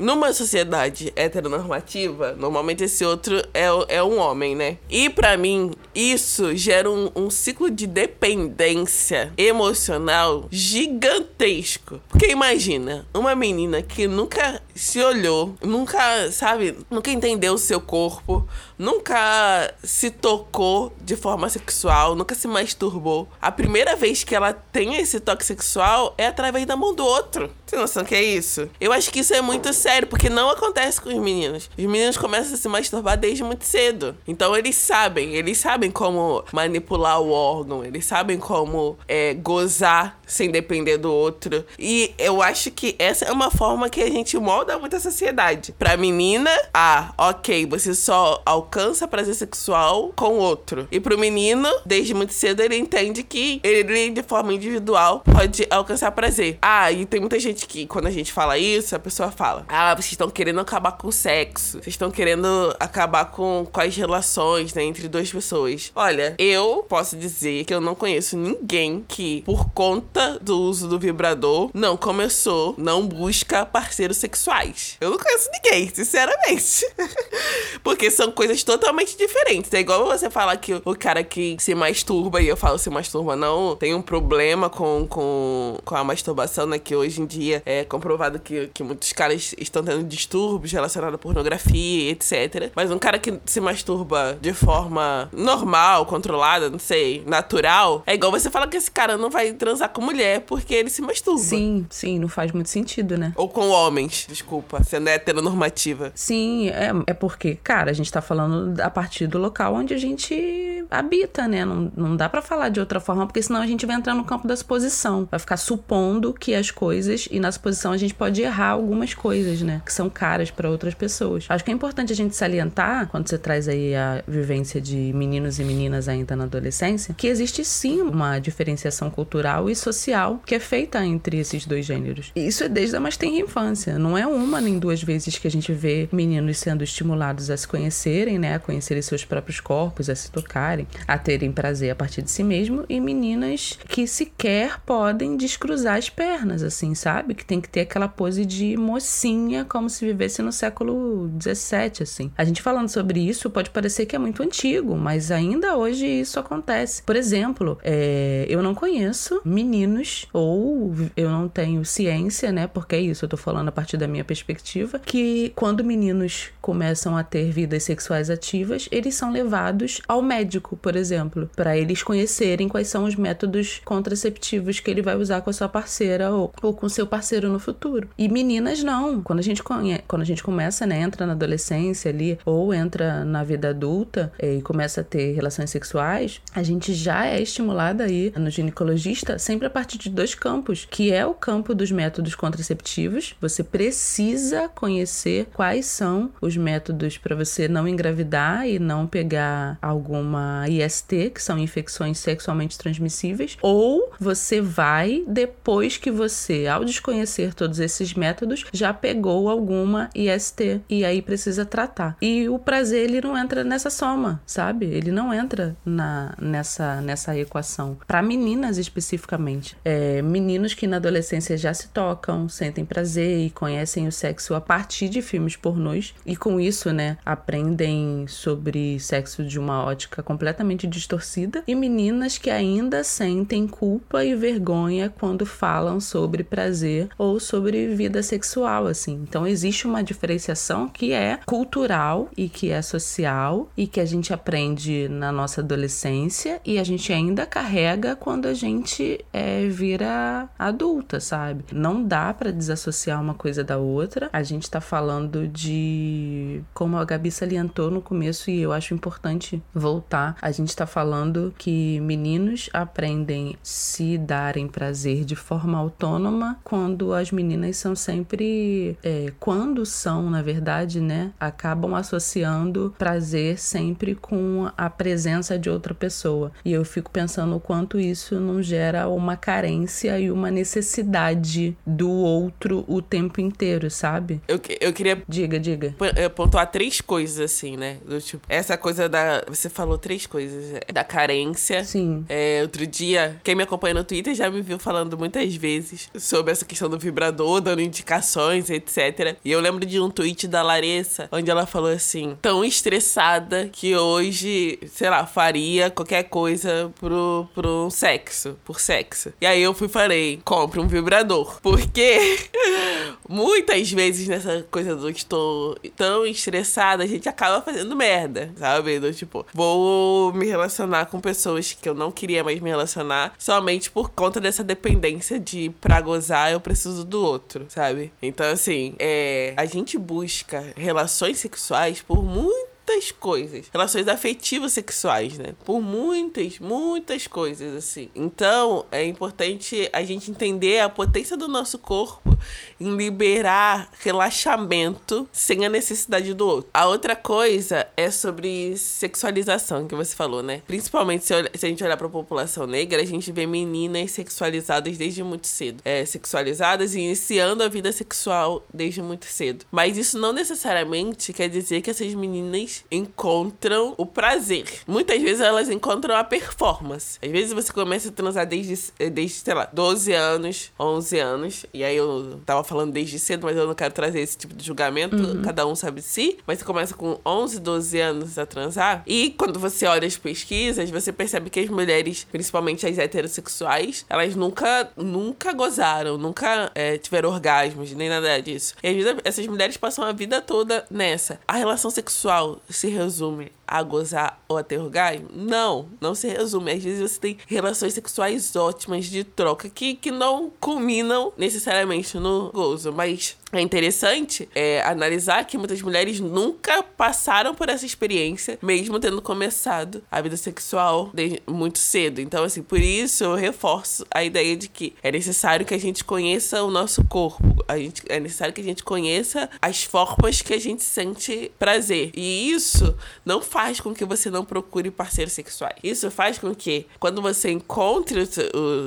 Numa 0.00 0.32
sociedade 0.32 1.12
heteronormativa, 1.14 2.32
normalmente 2.32 2.84
esse 2.84 3.04
outro 3.04 3.36
é, 3.52 3.66
é 3.88 4.02
um 4.02 4.18
homem, 4.18 4.56
né? 4.56 4.78
E 4.88 5.10
para 5.10 5.36
mim, 5.36 5.72
isso 5.94 6.56
gera 6.56 6.90
um, 6.90 7.10
um 7.14 7.28
ciclo 7.28 7.70
de 7.70 7.86
dependência 7.86 9.30
emocional 9.36 10.48
gigantesco. 10.50 12.00
Porque 12.08 12.28
imagina, 12.28 13.06
uma 13.12 13.34
menina 13.34 13.82
que 13.82 14.08
nunca 14.08 14.62
se 14.74 15.02
olhou, 15.02 15.54
nunca, 15.62 16.32
sabe, 16.32 16.78
nunca 16.90 17.10
entendeu 17.10 17.52
o 17.52 17.58
seu 17.58 17.78
corpo, 17.78 18.48
nunca 18.78 19.74
se 19.84 20.10
tocou 20.10 20.94
de 21.02 21.14
forma 21.14 21.50
sexual, 21.50 22.14
nunca 22.14 22.34
se 22.34 22.48
masturbou. 22.48 23.28
A 23.38 23.52
primeira 23.52 23.94
vez 23.96 24.24
que 24.24 24.34
ela 24.34 24.54
tem 24.54 24.94
esse 24.94 25.20
toque 25.20 25.44
sexual 25.44 26.14
é 26.16 26.26
através 26.26 26.64
da 26.64 26.74
mão 26.74 26.94
do 26.94 27.04
outro. 27.04 27.50
Tem 27.70 27.78
noção 27.78 28.04
que 28.04 28.16
é 28.16 28.22
isso? 28.22 28.68
Eu 28.80 28.92
acho 28.92 29.12
que 29.12 29.20
isso 29.20 29.32
é 29.32 29.40
muito 29.40 29.72
sério, 29.72 30.08
porque 30.08 30.28
não 30.28 30.50
acontece 30.50 31.00
com 31.00 31.08
os 31.08 31.18
meninos. 31.18 31.70
Os 31.78 31.84
meninos 31.84 32.16
começam 32.16 32.54
a 32.54 32.56
se 32.56 32.68
masturbar 32.68 33.16
desde 33.16 33.44
muito 33.44 33.64
cedo. 33.64 34.16
Então 34.26 34.56
eles 34.56 34.74
sabem, 34.74 35.36
eles 35.36 35.58
sabem 35.58 35.90
como 35.90 36.44
manipular 36.52 37.20
o 37.20 37.30
órgão, 37.30 37.84
eles 37.84 38.04
sabem 38.04 38.38
como 38.38 38.98
é, 39.06 39.34
gozar 39.34 40.19
sem 40.30 40.50
depender 40.50 40.96
do 40.96 41.12
outro. 41.12 41.64
E 41.78 42.14
eu 42.18 42.40
acho 42.40 42.70
que 42.70 42.94
essa 42.98 43.24
é 43.24 43.32
uma 43.32 43.50
forma 43.50 43.90
que 43.90 44.00
a 44.00 44.08
gente 44.08 44.38
molda 44.38 44.78
muito 44.78 44.96
a 44.96 45.00
sociedade. 45.00 45.74
Pra 45.78 45.96
menina, 45.96 46.50
ah, 46.72 47.12
ok, 47.18 47.66
você 47.66 47.94
só 47.94 48.40
alcança 48.46 49.08
prazer 49.08 49.34
sexual 49.34 50.12
com 50.14 50.38
outro. 50.38 50.86
E 50.90 51.00
pro 51.00 51.18
menino, 51.18 51.68
desde 51.84 52.14
muito 52.14 52.32
cedo, 52.32 52.60
ele 52.60 52.76
entende 52.76 53.22
que 53.22 53.60
ele, 53.62 54.10
de 54.10 54.22
forma 54.22 54.54
individual, 54.54 55.20
pode 55.20 55.66
alcançar 55.68 56.12
prazer. 56.12 56.58
Ah, 56.62 56.90
e 56.92 57.04
tem 57.04 57.20
muita 57.20 57.38
gente 57.38 57.66
que, 57.66 57.86
quando 57.86 58.06
a 58.06 58.10
gente 58.10 58.32
fala 58.32 58.56
isso, 58.56 58.94
a 58.94 58.98
pessoa 58.98 59.30
fala: 59.30 59.64
Ah, 59.68 59.94
vocês 59.94 60.12
estão 60.12 60.30
querendo 60.30 60.60
acabar 60.60 60.92
com 60.92 61.08
o 61.08 61.12
sexo. 61.12 61.78
Vocês 61.78 61.88
estão 61.88 62.10
querendo 62.10 62.74
acabar 62.78 63.26
com, 63.26 63.66
com 63.70 63.80
as 63.80 63.96
relações, 63.96 64.74
né, 64.74 64.84
entre 64.84 65.08
duas 65.08 65.30
pessoas. 65.30 65.90
Olha, 65.94 66.34
eu 66.38 66.84
posso 66.88 67.16
dizer 67.16 67.64
que 67.64 67.74
eu 67.74 67.80
não 67.80 67.94
conheço 67.94 68.36
ninguém 68.36 69.04
que, 69.08 69.42
por 69.42 69.70
conta 69.70 70.19
do 70.40 70.58
uso 70.58 70.88
do 70.88 70.98
vibrador, 70.98 71.70
não 71.74 71.96
começou, 71.96 72.74
não 72.78 73.06
busca 73.06 73.64
parceiros 73.64 74.16
sexuais. 74.16 74.96
Eu 75.00 75.10
não 75.10 75.18
conheço 75.18 75.48
ninguém, 75.52 75.90
sinceramente. 75.92 76.86
Porque 77.82 78.10
são 78.10 78.30
coisas 78.30 78.62
totalmente 78.62 79.16
diferentes. 79.16 79.72
É 79.72 79.80
igual 79.80 80.04
você 80.04 80.28
falar 80.28 80.56
que 80.56 80.74
o 80.84 80.96
cara 80.96 81.22
que 81.22 81.56
se 81.58 81.74
masturba, 81.74 82.40
e 82.40 82.48
eu 82.48 82.56
falo 82.56 82.78
se 82.78 82.90
masturba, 82.90 83.34
não, 83.36 83.76
tem 83.76 83.94
um 83.94 84.02
problema 84.02 84.68
com, 84.68 85.06
com, 85.08 85.78
com 85.84 85.96
a 85.96 86.04
masturbação, 86.04 86.66
né? 86.66 86.78
Que 86.78 86.94
hoje 86.94 87.20
em 87.20 87.26
dia 87.26 87.62
é 87.64 87.84
comprovado 87.84 88.38
que, 88.38 88.68
que 88.72 88.82
muitos 88.82 89.12
caras 89.12 89.54
estão 89.58 89.82
tendo 89.82 90.04
distúrbios 90.04 90.72
relacionados 90.72 91.14
à 91.14 91.18
pornografia, 91.18 92.10
etc. 92.10 92.70
Mas 92.74 92.90
um 92.90 92.98
cara 92.98 93.18
que 93.18 93.38
se 93.46 93.60
masturba 93.60 94.38
de 94.40 94.52
forma 94.52 95.28
normal, 95.32 96.06
controlada, 96.06 96.68
não 96.68 96.78
sei, 96.78 97.22
natural, 97.26 98.02
é 98.06 98.14
igual 98.14 98.32
você 98.32 98.50
falar 98.50 98.66
que 98.66 98.76
esse 98.76 98.90
cara 98.90 99.16
não 99.16 99.30
vai 99.30 99.52
transar 99.52 99.88
com 99.90 100.00
mulher 100.10 100.40
porque 100.42 100.74
ele 100.74 100.90
se 100.90 101.00
masturba. 101.00 101.40
Sim, 101.40 101.86
sim, 101.88 102.18
não 102.18 102.28
faz 102.28 102.52
muito 102.52 102.68
sentido, 102.68 103.16
né? 103.16 103.32
Ou 103.36 103.48
com 103.48 103.68
homens, 103.68 104.26
desculpa, 104.28 104.82
sendo 104.82 105.08
heteronormativa. 105.08 106.12
Sim, 106.14 106.68
é, 106.68 106.90
é 107.06 107.14
porque, 107.14 107.54
cara, 107.54 107.90
a 107.90 107.94
gente 107.94 108.10
tá 108.10 108.20
falando 108.20 108.78
a 108.80 108.90
partir 108.90 109.26
do 109.26 109.38
local 109.38 109.74
onde 109.74 109.94
a 109.94 109.98
gente 109.98 110.84
habita, 110.90 111.46
né? 111.46 111.64
Não, 111.64 111.90
não 111.96 112.16
dá 112.16 112.28
para 112.28 112.42
falar 112.42 112.68
de 112.68 112.80
outra 112.80 112.98
forma, 113.00 113.26
porque 113.26 113.42
senão 113.42 113.60
a 113.60 113.66
gente 113.66 113.86
vai 113.86 113.96
entrar 113.96 114.14
no 114.14 114.24
campo 114.24 114.46
da 114.46 114.56
suposição. 114.56 115.28
Vai 115.30 115.38
ficar 115.38 115.56
supondo 115.56 116.34
que 116.34 116.54
as 116.54 116.70
coisas, 116.70 117.28
e 117.30 117.38
na 117.38 117.52
suposição 117.52 117.92
a 117.92 117.96
gente 117.96 118.14
pode 118.14 118.42
errar 118.42 118.70
algumas 118.70 119.14
coisas, 119.14 119.62
né? 119.62 119.80
Que 119.84 119.92
são 119.92 120.10
caras 120.10 120.50
para 120.50 120.68
outras 120.68 120.94
pessoas. 120.94 121.46
Acho 121.48 121.64
que 121.64 121.70
é 121.70 121.74
importante 121.74 122.12
a 122.12 122.16
gente 122.16 122.34
salientar, 122.34 123.08
quando 123.08 123.28
você 123.28 123.38
traz 123.38 123.68
aí 123.68 123.94
a 123.94 124.22
vivência 124.26 124.80
de 124.80 125.12
meninos 125.14 125.58
e 125.58 125.64
meninas 125.64 126.08
ainda 126.08 126.34
na 126.34 126.44
adolescência, 126.44 127.14
que 127.16 127.26
existe 127.26 127.64
sim 127.64 128.00
uma 128.00 128.38
diferenciação 128.38 129.10
cultural 129.10 129.70
e 129.70 129.76
social 129.76 129.99
que 130.46 130.54
é 130.54 130.60
feita 130.60 131.04
entre 131.04 131.38
esses 131.38 131.66
dois 131.66 131.84
gêneros. 131.84 132.32
E 132.34 132.46
isso 132.46 132.64
é 132.64 132.68
desde 132.68 132.96
a 132.96 133.00
mais 133.00 133.16
tenra 133.16 133.36
infância. 133.36 133.98
Não 133.98 134.16
é 134.16 134.26
uma 134.26 134.60
nem 134.60 134.78
duas 134.78 135.02
vezes 135.02 135.38
que 135.38 135.46
a 135.46 135.50
gente 135.50 135.72
vê 135.72 136.08
meninos 136.12 136.58
sendo 136.58 136.84
estimulados 136.84 137.50
a 137.50 137.56
se 137.56 137.66
conhecerem, 137.66 138.38
né? 138.38 138.54
A 138.54 138.58
conhecerem 138.58 139.02
seus 139.02 139.24
próprios 139.24 139.60
corpos, 139.60 140.08
a 140.08 140.14
se 140.14 140.30
tocarem, 140.30 140.86
a 141.06 141.18
terem 141.18 141.52
prazer 141.52 141.90
a 141.90 141.94
partir 141.94 142.22
de 142.22 142.30
si 142.30 142.42
mesmo, 142.42 142.84
e 142.88 143.00
meninas 143.00 143.78
que 143.88 144.06
sequer 144.06 144.80
podem 144.80 145.36
descruzar 145.36 145.96
as 145.96 146.08
pernas, 146.08 146.62
assim, 146.62 146.94
sabe? 146.94 147.34
Que 147.34 147.44
tem 147.44 147.60
que 147.60 147.68
ter 147.68 147.80
aquela 147.80 148.08
pose 148.08 148.44
de 148.44 148.76
mocinha, 148.76 149.64
como 149.64 149.88
se 149.88 150.04
vivesse 150.04 150.42
no 150.42 150.52
século 150.52 151.30
XVII, 151.40 152.02
assim. 152.02 152.30
A 152.36 152.44
gente 152.44 152.62
falando 152.62 152.88
sobre 152.88 153.20
isso 153.20 153.50
pode 153.50 153.70
parecer 153.70 154.06
que 154.06 154.16
é 154.16 154.18
muito 154.18 154.42
antigo, 154.42 154.96
mas 154.96 155.30
ainda 155.30 155.76
hoje 155.76 156.06
isso 156.06 156.38
acontece. 156.38 157.02
Por 157.02 157.16
exemplo, 157.16 157.78
é, 157.82 158.46
eu 158.48 158.62
não 158.62 158.74
conheço 158.74 159.40
meninos, 159.80 160.26
ou 160.32 160.94
eu 161.16 161.30
não 161.30 161.48
tenho 161.48 161.84
ciência, 161.84 162.52
né? 162.52 162.66
Porque 162.66 162.96
é 162.96 163.00
isso, 163.00 163.24
eu 163.24 163.28
tô 163.28 163.36
falando 163.36 163.68
a 163.68 163.72
partir 163.72 163.96
da 163.96 164.06
minha 164.06 164.24
perspectiva, 164.24 164.98
que 164.98 165.52
quando 165.54 165.84
meninos 165.84 166.50
começam 166.60 167.16
a 167.16 167.24
ter 167.24 167.50
vidas 167.50 167.84
sexuais 167.84 168.28
ativas, 168.30 168.88
eles 168.90 169.14
são 169.14 169.32
levados 169.32 170.00
ao 170.06 170.22
médico, 170.22 170.76
por 170.76 170.96
exemplo, 170.96 171.48
para 171.56 171.76
eles 171.76 172.02
conhecerem 172.02 172.68
quais 172.68 172.88
são 172.88 173.04
os 173.04 173.16
métodos 173.16 173.80
contraceptivos 173.84 174.80
que 174.80 174.90
ele 174.90 175.02
vai 175.02 175.16
usar 175.16 175.40
com 175.40 175.50
a 175.50 175.52
sua 175.52 175.68
parceira 175.68 176.30
ou, 176.30 176.52
ou 176.62 176.74
com 176.74 176.88
seu 176.88 177.06
parceiro 177.06 177.48
no 177.48 177.58
futuro. 177.58 178.08
E 178.18 178.28
meninas 178.28 178.82
não. 178.82 179.22
Quando 179.22 179.38
a 179.38 179.42
gente 179.42 179.62
conhece, 179.62 180.02
quando 180.06 180.22
a 180.22 180.26
gente 180.26 180.42
começa, 180.42 180.86
né, 180.86 181.00
entra 181.00 181.26
na 181.26 181.32
adolescência 181.32 182.10
ali 182.10 182.38
ou 182.44 182.74
entra 182.74 183.24
na 183.24 183.42
vida 183.42 183.70
adulta 183.70 184.32
eh, 184.38 184.56
e 184.56 184.62
começa 184.62 185.00
a 185.00 185.04
ter 185.04 185.32
relações 185.32 185.70
sexuais, 185.70 186.40
a 186.54 186.62
gente 186.62 186.92
já 186.92 187.26
é 187.26 187.40
estimulada 187.40 188.04
aí 188.04 188.32
no 188.36 188.50
ginecologista 188.50 189.38
sempre 189.38 189.69
a 189.70 189.72
partir 189.72 189.98
de 189.98 190.10
dois 190.10 190.34
campos, 190.34 190.84
que 190.90 191.12
é 191.12 191.24
o 191.24 191.32
campo 191.32 191.72
dos 191.72 191.92
métodos 191.92 192.34
contraceptivos. 192.34 193.36
Você 193.40 193.62
precisa 193.62 194.68
conhecer 194.68 195.46
quais 195.54 195.86
são 195.86 196.32
os 196.40 196.56
métodos 196.56 197.16
para 197.16 197.36
você 197.36 197.68
não 197.68 197.86
engravidar 197.86 198.66
e 198.66 198.80
não 198.80 199.06
pegar 199.06 199.78
alguma 199.80 200.68
IST, 200.68 201.30
que 201.32 201.40
são 201.40 201.56
infecções 201.56 202.18
sexualmente 202.18 202.76
transmissíveis, 202.76 203.56
ou 203.62 204.12
você 204.18 204.60
vai 204.60 205.22
depois 205.28 205.96
que 205.96 206.10
você, 206.10 206.66
ao 206.66 206.84
desconhecer 206.84 207.54
todos 207.54 207.78
esses 207.78 208.12
métodos, 208.14 208.64
já 208.72 208.92
pegou 208.92 209.48
alguma 209.48 210.10
IST 210.14 210.80
e 210.88 211.04
aí 211.04 211.22
precisa 211.22 211.64
tratar. 211.64 212.16
E 212.20 212.48
o 212.48 212.58
prazer 212.58 213.04
ele 213.04 213.20
não 213.20 213.38
entra 213.38 213.62
nessa 213.62 213.88
soma, 213.88 214.42
sabe? 214.44 214.86
Ele 214.86 215.12
não 215.12 215.32
entra 215.32 215.76
na 215.84 216.34
nessa 216.40 217.00
nessa 217.00 217.38
equação 217.38 217.96
para 218.06 218.20
meninas 218.20 218.78
especificamente 218.78 219.59
É, 219.84 220.22
meninos 220.22 220.74
que 220.74 220.86
na 220.86 220.96
adolescência 220.96 221.56
já 221.56 221.72
se 221.72 221.88
tocam, 221.88 222.48
sentem 222.48 222.84
prazer 222.84 223.46
e 223.46 223.50
conhecem 223.50 224.06
o 224.06 224.12
sexo 224.12 224.54
a 224.54 224.60
partir 224.60 225.08
de 225.08 225.22
filmes 225.22 225.56
pornôs 225.56 226.14
e 226.24 226.36
com 226.36 226.60
isso, 226.60 226.92
né, 226.92 227.18
aprendem 227.24 228.26
sobre 228.28 228.98
sexo 229.00 229.44
de 229.44 229.58
uma 229.58 229.84
ótica 229.84 230.22
completamente 230.22 230.86
distorcida. 230.86 231.62
E 231.66 231.74
meninas 231.74 232.38
que 232.38 232.50
ainda 232.50 233.02
sentem 233.04 233.66
culpa 233.66 234.24
e 234.24 234.34
vergonha 234.34 235.12
quando 235.18 235.44
falam 235.44 236.00
sobre 236.00 236.42
prazer 236.44 237.08
ou 237.18 237.40
sobre 237.40 237.94
vida 237.94 238.22
sexual, 238.22 238.86
assim. 238.86 239.24
Então 239.28 239.46
existe 239.46 239.86
uma 239.86 240.02
diferenciação 240.02 240.88
que 240.88 241.12
é 241.12 241.38
cultural 241.46 242.28
e 242.36 242.48
que 242.48 242.70
é 242.70 242.82
social 242.82 243.70
e 243.76 243.86
que 243.86 244.00
a 244.00 244.04
gente 244.04 244.32
aprende 244.32 245.08
na 245.08 245.32
nossa 245.32 245.60
adolescência 245.60 246.60
e 246.64 246.78
a 246.78 246.84
gente 246.84 247.12
ainda 247.12 247.46
carrega 247.46 248.16
quando 248.16 248.46
a 248.46 248.54
gente 248.54 249.24
é, 249.32 249.49
vira 249.68 250.48
adulta, 250.58 251.20
sabe? 251.20 251.64
Não 251.72 252.02
dá 252.02 252.32
para 252.32 252.52
desassociar 252.52 253.20
uma 253.20 253.34
coisa 253.34 253.62
da 253.64 253.78
outra. 253.78 254.28
A 254.32 254.42
gente 254.42 254.70
tá 254.70 254.80
falando 254.80 255.46
de, 255.48 256.62
como 256.74 256.96
a 256.96 257.04
Gabi 257.04 257.30
salientou 257.30 257.90
no 257.90 258.00
começo 258.00 258.50
e 258.50 258.60
eu 258.60 258.72
acho 258.72 258.94
importante 258.94 259.62
voltar, 259.72 260.36
a 260.40 260.50
gente 260.50 260.74
tá 260.74 260.86
falando 260.86 261.54
que 261.58 262.00
meninos 262.00 262.68
aprendem 262.72 263.56
se 263.62 264.18
darem 264.18 264.68
prazer 264.68 265.24
de 265.24 265.36
forma 265.36 265.78
autônoma 265.78 266.58
quando 266.64 267.12
as 267.12 267.30
meninas 267.30 267.76
são 267.76 267.94
sempre, 267.94 268.96
é, 269.02 269.32
quando 269.38 269.84
são, 269.84 270.30
na 270.30 270.42
verdade, 270.42 271.00
né, 271.00 271.32
acabam 271.38 271.94
associando 271.94 272.94
prazer 272.98 273.58
sempre 273.58 274.14
com 274.14 274.70
a 274.76 274.90
presença 274.90 275.58
de 275.58 275.70
outra 275.70 275.94
pessoa. 275.94 276.52
E 276.64 276.72
eu 276.72 276.84
fico 276.84 277.10
pensando 277.10 277.56
o 277.56 277.60
quanto 277.60 277.98
isso 277.98 278.38
não 278.40 278.62
gera 278.62 279.08
uma 279.08 279.36
carência 279.40 280.18
e 280.18 280.30
uma 280.30 280.50
necessidade 280.50 281.76
do 281.86 282.10
outro 282.10 282.84
o 282.86 283.00
tempo 283.00 283.40
inteiro, 283.40 283.90
sabe? 283.90 284.40
Eu, 284.46 284.60
eu 284.80 284.92
queria. 284.92 285.22
Diga, 285.28 285.58
diga. 285.58 285.94
Pontuar 286.34 286.70
três 286.70 287.00
coisas, 287.00 287.40
assim, 287.40 287.76
né? 287.76 287.98
Do 288.06 288.20
tipo, 288.20 288.42
essa 288.48 288.76
coisa 288.76 289.08
da. 289.08 289.42
Você 289.48 289.68
falou 289.68 289.98
três 289.98 290.26
coisas. 290.26 290.80
É, 290.86 290.92
da 290.92 291.04
carência. 291.04 291.84
Sim. 291.84 292.24
É, 292.28 292.60
outro 292.62 292.86
dia, 292.86 293.40
quem 293.42 293.54
me 293.54 293.62
acompanha 293.62 293.94
no 293.94 294.04
Twitter 294.04 294.34
já 294.34 294.50
me 294.50 294.60
viu 294.60 294.78
falando 294.78 295.16
muitas 295.16 295.54
vezes 295.54 296.08
sobre 296.18 296.52
essa 296.52 296.64
questão 296.64 296.88
do 296.88 296.98
vibrador, 296.98 297.60
dando 297.60 297.80
indicações, 297.80 298.70
etc. 298.70 299.36
E 299.44 299.50
eu 299.50 299.60
lembro 299.60 299.84
de 299.86 300.00
um 300.00 300.10
tweet 300.10 300.46
da 300.46 300.62
Larissa, 300.62 301.28
onde 301.32 301.50
ela 301.50 301.66
falou 301.66 301.90
assim: 301.90 302.36
tão 302.42 302.64
estressada 302.64 303.68
que 303.72 303.96
hoje, 303.96 304.78
sei 304.88 305.08
lá, 305.08 305.26
faria 305.26 305.90
qualquer 305.90 306.24
coisa 306.24 306.92
pro, 306.98 307.48
pro 307.54 307.90
sexo, 307.90 308.58
por 308.64 308.80
sexo. 308.80 309.29
E 309.40 309.46
aí 309.46 309.62
eu 309.62 309.74
fui 309.74 309.88
falei: 309.88 310.40
compre 310.44 310.80
um 310.80 310.86
vibrador. 310.86 311.60
Porque 311.60 312.38
muitas 313.28 313.90
vezes 313.90 314.28
nessa 314.28 314.66
coisa 314.70 314.96
do 314.96 315.08
estou 315.10 315.76
tão 315.96 316.26
estressada, 316.26 317.04
a 317.04 317.06
gente 317.06 317.28
acaba 317.28 317.62
fazendo 317.62 317.94
merda, 317.94 318.52
sabe? 318.56 318.98
Do 318.98 319.12
tipo, 319.12 319.46
vou 319.52 320.32
me 320.32 320.46
relacionar 320.46 321.06
com 321.06 321.20
pessoas 321.20 321.72
que 321.72 321.88
eu 321.88 321.94
não 321.94 322.10
queria 322.10 322.42
mais 322.42 322.60
me 322.60 322.70
relacionar 322.70 323.34
somente 323.38 323.90
por 323.90 324.10
conta 324.10 324.40
dessa 324.40 324.64
dependência 324.64 325.38
de 325.38 325.70
pra 325.80 326.00
gozar 326.00 326.52
eu 326.52 326.60
preciso 326.60 327.04
do 327.04 327.22
outro, 327.22 327.66
sabe? 327.68 328.12
Então, 328.22 328.46
assim, 328.50 328.94
é, 328.98 329.54
a 329.56 329.64
gente 329.64 329.98
busca 329.98 330.64
relações 330.76 331.38
sexuais 331.38 332.00
por 332.02 332.22
muito 332.22 332.69
muitas 332.90 333.12
coisas. 333.12 333.66
Relações 333.72 334.08
afetivas 334.08 334.72
sexuais, 334.72 335.38
né? 335.38 335.54
Por 335.64 335.80
muitas, 335.80 336.58
muitas 336.58 337.26
coisas, 337.26 337.76
assim. 337.76 338.10
Então, 338.14 338.84
é 338.90 339.04
importante 339.04 339.88
a 339.92 340.02
gente 340.02 340.30
entender 340.30 340.80
a 340.80 340.88
potência 340.88 341.36
do 341.36 341.46
nosso 341.46 341.78
corpo 341.78 342.36
em 342.80 342.96
liberar 342.96 343.90
relaxamento 344.00 345.28
sem 345.30 345.64
a 345.64 345.68
necessidade 345.68 346.34
do 346.34 346.46
outro. 346.46 346.70
A 346.72 346.86
outra 346.86 347.14
coisa 347.14 347.86
é 347.96 348.10
sobre 348.10 348.76
sexualização, 348.76 349.86
que 349.86 349.94
você 349.94 350.16
falou, 350.16 350.42
né? 350.42 350.62
Principalmente 350.66 351.24
se, 351.24 351.34
a 351.34 351.68
gente 351.68 351.84
olhar 351.84 351.96
pra 351.96 352.08
população 352.08 352.66
negra, 352.66 353.00
a 353.00 353.06
gente 353.06 353.30
vê 353.30 353.46
meninas 353.46 354.10
sexualizadas 354.12 354.96
desde 354.96 355.22
muito 355.22 355.46
cedo. 355.46 355.80
É, 355.84 356.04
sexualizadas 356.04 356.94
e 356.94 357.00
iniciando 357.00 357.62
a 357.62 357.68
vida 357.68 357.92
sexual 357.92 358.66
desde 358.72 359.02
muito 359.02 359.26
cedo. 359.26 359.64
Mas 359.70 359.96
isso 359.96 360.18
não 360.18 360.32
necessariamente 360.32 361.32
quer 361.32 361.48
dizer 361.48 361.82
que 361.82 361.90
essas 361.90 362.12
meninas 362.14 362.79
encontram 362.90 363.94
o 363.96 364.06
prazer. 364.06 364.64
Muitas 364.86 365.20
vezes 365.22 365.40
elas 365.40 365.68
encontram 365.68 366.16
a 366.16 366.24
performance. 366.24 367.18
Às 367.22 367.30
vezes 367.30 367.52
você 367.52 367.72
começa 367.72 368.08
a 368.08 368.12
transar 368.12 368.46
desde, 368.46 368.92
desde 369.10 369.36
sei 369.36 369.54
lá, 369.54 369.68
12 369.72 370.12
anos, 370.12 370.72
11 370.78 371.18
anos. 371.18 371.66
E 371.72 371.84
aí 371.84 371.96
eu 371.96 372.40
tava 372.44 372.64
falando 372.64 372.92
desde 372.92 373.18
cedo, 373.18 373.44
mas 373.44 373.56
eu 373.56 373.66
não 373.66 373.74
quero 373.74 373.92
trazer 373.92 374.20
esse 374.20 374.36
tipo 374.36 374.54
de 374.54 374.64
julgamento. 374.64 375.16
Uhum. 375.16 375.42
Cada 375.42 375.66
um 375.66 375.74
sabe 375.74 376.00
de 376.00 376.06
si. 376.06 376.38
Mas 376.46 376.58
você 376.58 376.64
começa 376.64 376.94
com 376.94 377.18
11, 377.24 377.60
12 377.60 378.00
anos 378.00 378.38
a 378.38 378.46
transar. 378.46 379.02
E 379.06 379.30
quando 379.30 379.58
você 379.58 379.86
olha 379.86 380.06
as 380.06 380.16
pesquisas, 380.16 380.90
você 380.90 381.12
percebe 381.12 381.50
que 381.50 381.60
as 381.60 381.68
mulheres, 381.68 382.26
principalmente 382.30 382.86
as 382.86 382.98
heterossexuais, 382.98 384.04
elas 384.08 384.34
nunca, 384.34 384.90
nunca 384.96 385.52
gozaram, 385.52 386.16
nunca 386.16 386.70
é, 386.74 386.98
tiveram 386.98 387.30
orgasmos, 387.30 387.92
nem 387.92 388.08
nada 388.08 388.40
disso. 388.40 388.74
E 388.82 388.88
às 388.88 388.94
vezes 388.94 389.14
essas 389.24 389.46
mulheres 389.46 389.76
passam 389.76 390.04
a 390.04 390.12
vida 390.12 390.40
toda 390.40 390.84
nessa. 390.90 391.40
A 391.46 391.54
relação 391.54 391.90
sexual 391.90 392.60
se 392.70 392.90
resume 392.96 393.52
a 393.70 393.82
gozar 393.82 394.42
ou 394.48 394.58
a 394.58 394.62
ter 394.62 394.78
orgasmo? 394.78 395.28
Não, 395.32 395.88
não 396.00 396.14
se 396.14 396.28
resume. 396.28 396.72
Às 396.72 396.82
vezes 396.82 397.12
você 397.12 397.20
tem 397.20 397.38
relações 397.46 397.94
sexuais 397.94 398.54
ótimas 398.56 399.06
de 399.06 399.22
troca 399.22 399.70
que, 399.70 399.94
que 399.94 400.10
não 400.10 400.50
culminam 400.60 401.32
necessariamente 401.38 402.18
no 402.18 402.50
gozo, 402.52 402.92
mas 402.92 403.36
é 403.52 403.60
interessante 403.60 404.48
é, 404.54 404.80
analisar 404.82 405.44
que 405.44 405.58
muitas 405.58 405.82
mulheres 405.82 406.20
nunca 406.20 406.82
passaram 406.82 407.54
por 407.54 407.68
essa 407.68 407.84
experiência, 407.84 408.58
mesmo 408.62 409.00
tendo 409.00 409.20
começado 409.20 410.02
a 410.10 410.20
vida 410.20 410.36
sexual 410.36 411.12
muito 411.48 411.78
cedo. 411.78 412.20
Então, 412.20 412.44
assim, 412.44 412.62
por 412.62 412.80
isso 412.80 413.24
eu 413.24 413.34
reforço 413.34 414.06
a 414.10 414.22
ideia 414.22 414.56
de 414.56 414.68
que 414.68 414.94
é 415.02 415.10
necessário 415.10 415.66
que 415.66 415.74
a 415.74 415.78
gente 415.78 416.04
conheça 416.04 416.62
o 416.62 416.70
nosso 416.70 417.04
corpo, 417.04 417.64
a 417.66 417.76
gente, 417.76 418.02
é 418.08 418.20
necessário 418.20 418.54
que 418.54 418.60
a 418.60 418.64
gente 418.64 418.84
conheça 418.84 419.50
as 419.60 419.82
formas 419.82 420.42
que 420.42 420.54
a 420.54 420.60
gente 420.60 420.82
sente 420.82 421.50
prazer. 421.58 422.12
E 422.14 422.50
isso 422.50 422.96
não 423.24 423.40
faz 423.40 423.59
com 423.80 423.94
que 423.94 424.04
você 424.04 424.30
não 424.30 424.44
procure 424.44 424.90
parceiros 424.90 425.34
sexuais. 425.34 425.76
Isso 425.82 426.10
faz 426.10 426.38
com 426.38 426.54
que, 426.54 426.86
quando 426.98 427.20
você 427.20 427.50
encontre 427.50 428.20
os, 428.20 428.30